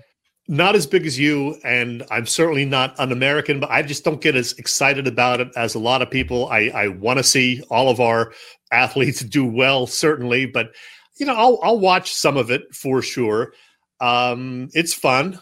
[0.51, 4.19] not as big as you, and I'm certainly not an American, but I just don't
[4.19, 6.47] get as excited about it as a lot of people.
[6.49, 8.33] I, I want to see all of our
[8.71, 10.71] athletes do well, certainly, but
[11.19, 13.53] you know, I'll, I'll watch some of it for sure.
[13.99, 15.39] Um, it's fun,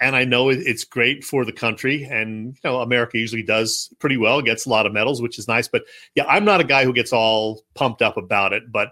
[0.00, 4.16] and I know it's great for the country, and you know, America usually does pretty
[4.16, 5.68] well, gets a lot of medals, which is nice.
[5.68, 8.90] But yeah, I'm not a guy who gets all pumped up about it, but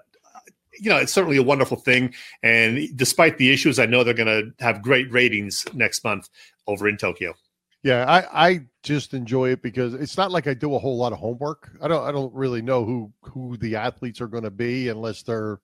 [0.78, 2.14] you know, it's certainly a wonderful thing.
[2.42, 6.28] And despite the issues, I know they're going to have great ratings next month
[6.66, 7.34] over in Tokyo.
[7.82, 11.12] Yeah, I, I just enjoy it because it's not like I do a whole lot
[11.12, 11.70] of homework.
[11.82, 15.22] I don't I don't really know who who the athletes are going to be unless
[15.22, 15.60] they're,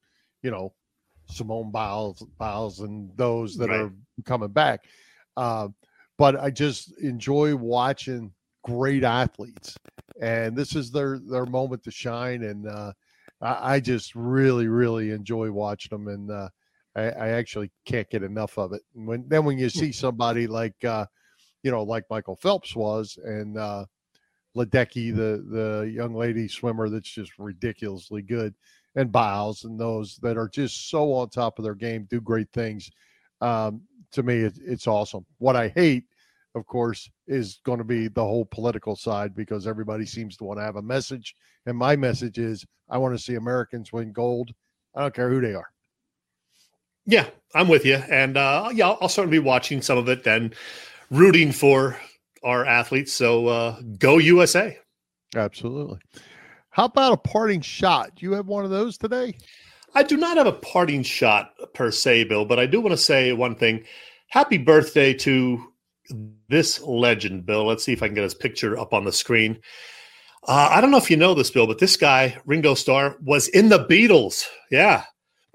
[0.47, 0.73] you know,
[1.29, 3.81] Simone Biles, Biles and those that Right.
[3.81, 3.93] are
[4.25, 4.85] coming back.
[5.37, 5.71] Uh,
[6.19, 8.33] but I just enjoy watching
[8.63, 9.77] great athletes,
[10.21, 12.45] and this is their their moment to shine.
[12.45, 12.93] And uh,
[13.41, 16.49] I, I just really, really enjoy watching them, and uh,
[16.95, 18.83] I, I, actually can't get enough of it.
[18.95, 21.07] And when then when you see somebody like, uh,
[21.65, 23.85] you know, like Michael Phelps was, and uh,
[24.57, 28.55] Ledecky, the the young lady swimmer that's just ridiculously good,
[28.97, 32.49] and Biles and those that are just so on top of their game, do great
[32.53, 32.91] things.
[33.41, 33.83] Um,
[34.13, 35.25] to me, it, it's awesome.
[35.39, 36.05] What I hate,
[36.55, 40.59] of course, is going to be the whole political side because everybody seems to want
[40.59, 41.37] to have a message,
[41.67, 44.53] and my message is I want to see Americans win gold.
[44.95, 45.69] I don't care who they are.
[47.05, 50.27] Yeah, I'm with you, and uh, yeah, I'll, I'll certainly be watching some of it
[50.27, 50.55] and
[51.11, 51.99] rooting for
[52.43, 53.13] our athletes.
[53.13, 54.79] So uh, go USA.
[55.35, 55.99] Absolutely.
[56.77, 58.17] How about a parting shot?
[58.17, 59.35] Do you have one of those today?
[59.95, 62.99] I do not have a parting shot per se, Bill, but I do want to
[62.99, 63.83] say one thing.
[64.29, 65.73] Happy birthday to
[66.51, 67.65] this legend, Bill.
[67.65, 69.59] Let's see if I can get his picture up on the screen.
[70.47, 73.49] Uh, I don't know if you know this, Bill, but this guy, Ringo Starr, was
[73.49, 74.45] in the Beatles.
[74.71, 75.05] Yeah.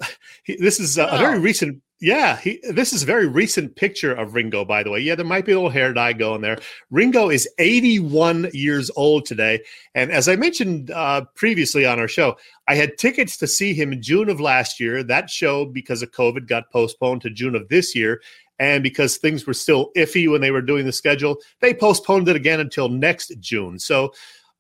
[0.43, 1.11] He, this is a, wow.
[1.11, 4.89] a very recent yeah, he, this is a very recent picture of Ringo, by the
[4.89, 4.99] way.
[4.99, 6.57] Yeah, there might be a little hair dye going there.
[6.89, 9.61] Ringo is 81 years old today.
[9.93, 12.37] And as I mentioned uh, previously on our show,
[12.67, 15.03] I had tickets to see him in June of last year.
[15.03, 18.19] That show, because of COVID, got postponed to June of this year.
[18.57, 22.35] And because things were still iffy when they were doing the schedule, they postponed it
[22.35, 23.77] again until next June.
[23.77, 24.11] So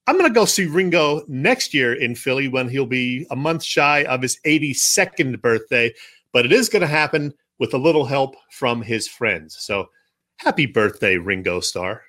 [0.05, 3.63] I'm going to go see Ringo next year in Philly when he'll be a month
[3.63, 5.91] shy of his 82nd birthday
[6.33, 9.57] but it is going to happen with a little help from his friends.
[9.59, 9.89] So
[10.37, 12.01] happy birthday, Ringo Starr.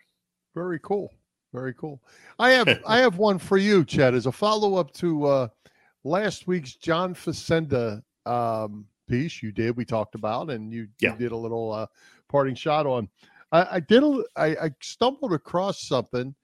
[0.54, 1.12] Very cool.
[1.52, 2.00] Very cool.
[2.38, 5.48] I have I have one for you, Chad, as a follow up to uh,
[6.04, 9.76] last week's John Facenda um, piece you did.
[9.76, 11.12] We talked about, and you, yeah.
[11.12, 11.86] you did a little uh,
[12.28, 13.08] parting shot on.
[13.52, 14.02] I, I did.
[14.02, 16.34] A, I, I stumbled across something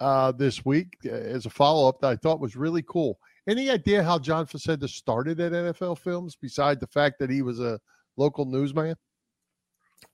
[0.00, 3.18] uh, this week uh, as a follow up that I thought was really cool.
[3.48, 7.60] Any idea how John Facenda started at NFL Films, besides the fact that he was
[7.60, 7.80] a
[8.18, 8.94] local newsman?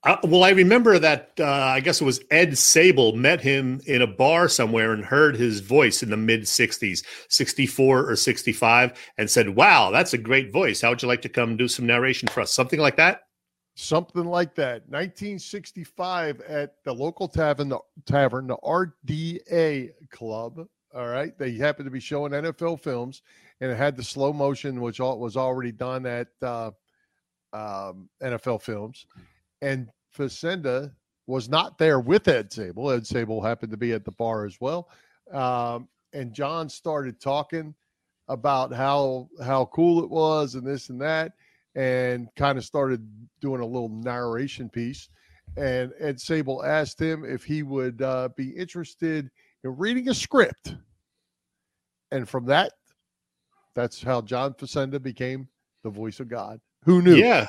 [0.05, 1.33] Uh, well, I remember that.
[1.39, 5.35] Uh, I guess it was Ed Sabol met him in a bar somewhere and heard
[5.35, 10.53] his voice in the mid '60s, '64 or '65, and said, "Wow, that's a great
[10.53, 10.81] voice.
[10.81, 12.53] How would you like to come do some narration for us?
[12.53, 13.23] Something like that."
[13.75, 14.89] Something like that.
[14.89, 21.37] 1965 at the local tavern, the tavern, the RDA Club all right.
[21.37, 23.23] They happened to be showing NFL films,
[23.61, 26.71] and it had the slow motion, which all, was already done at uh,
[27.53, 29.07] um, NFL films.
[29.61, 30.93] And Facenda
[31.27, 32.95] was not there with Ed Sabol.
[32.95, 34.89] Ed Sabol happened to be at the bar as well.
[35.33, 37.75] Um, and John started talking
[38.29, 41.33] about how how cool it was and this and that,
[41.75, 43.07] and kind of started
[43.41, 45.09] doing a little narration piece.
[45.57, 49.29] And Ed Sabol asked him if he would uh, be interested–
[49.73, 50.75] reading a script.
[52.11, 52.73] And from that,
[53.75, 55.49] that's how John Facenda became
[55.83, 56.61] the voice of God.
[56.85, 57.17] Who knew?
[57.17, 57.47] Yeah.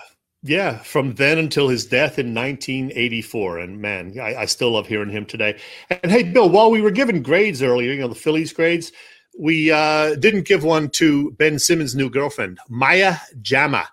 [0.47, 3.59] Yeah, from then until his death in 1984.
[3.59, 5.59] And man, I, I, still love hearing him today.
[5.89, 8.91] And hey, Bill, while we were giving grades earlier, you know, the Phillies grades,
[9.39, 13.89] we uh, didn't give one to Ben Simmons' new girlfriend, Maya Jama.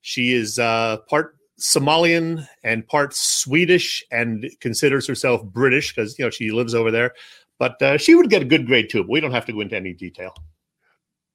[0.00, 6.30] She is uh, part Somalian and part Swedish and considers herself British because, you know,
[6.30, 7.12] she lives over there.
[7.60, 9.04] But uh, she would get a good grade too.
[9.04, 10.34] But we don't have to go into any detail.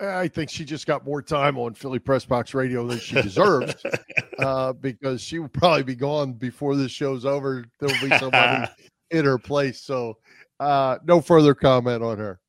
[0.02, 3.76] I think she just got more time on Philly Press Box Radio than she deserves
[4.40, 7.64] uh, because she will probably be gone before this show's over.
[7.80, 8.70] There'll be somebody
[9.12, 9.82] in her place.
[9.82, 10.18] So,
[10.60, 12.42] uh, no further comment on her.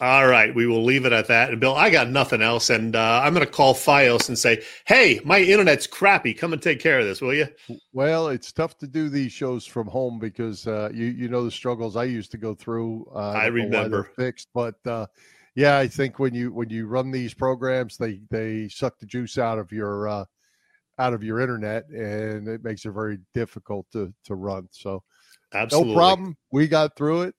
[0.00, 1.50] All right, we will leave it at that.
[1.50, 4.62] And Bill, I got nothing else, and uh, I'm going to call FiOS and say,
[4.86, 6.34] "Hey, my internet's crappy.
[6.34, 7.48] Come and take care of this, will you?"
[7.92, 11.50] Well, it's tough to do these shows from home because uh, you you know the
[11.50, 13.10] struggles I used to go through.
[13.12, 15.06] Uh, I remember fixed, but uh,
[15.56, 19.36] yeah, I think when you when you run these programs, they they suck the juice
[19.36, 20.24] out of your uh,
[21.00, 24.68] out of your internet, and it makes it very difficult to to run.
[24.70, 25.02] So,
[25.52, 25.94] Absolutely.
[25.94, 26.36] no problem.
[26.52, 27.34] We got through it.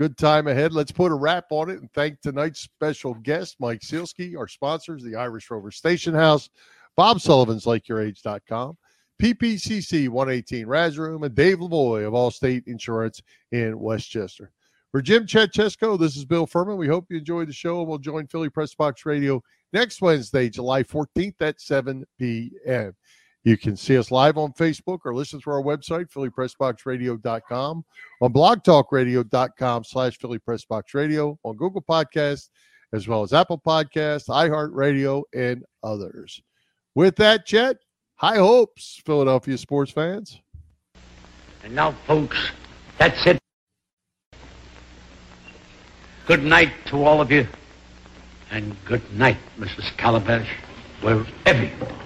[0.00, 0.72] Good time ahead.
[0.72, 5.04] Let's put a wrap on it and thank tonight's special guest, Mike Sielski, our sponsors,
[5.04, 6.48] the Irish Rover Station House,
[6.96, 8.78] Bob Sullivan's LikeYourAge.com,
[9.22, 13.20] PPCC 118 Raz Room, and Dave Lavoy of Allstate Insurance
[13.52, 14.52] in Westchester.
[14.90, 16.78] For Jim Chetchesko, this is Bill Furman.
[16.78, 19.42] We hope you enjoyed the show, and we'll join Philly Press Box Radio
[19.74, 22.96] next Wednesday, July 14th at 7 p.m.
[23.42, 27.84] You can see us live on Facebook or listen through our website, phillypressboxradio.com,
[28.20, 32.50] on blogtalkradio.com slash phillypressboxradio, on Google Podcasts,
[32.92, 36.42] as well as Apple Podcasts, iHeartRadio, and others.
[36.94, 37.78] With that, Chet,
[38.16, 40.38] high hopes, Philadelphia sports fans.
[41.64, 42.50] And now, folks,
[42.98, 43.38] that's it.
[46.26, 47.46] Good night to all of you.
[48.50, 49.96] And good night, Mrs.
[49.96, 50.48] Calabash,
[51.00, 51.99] wherever you are.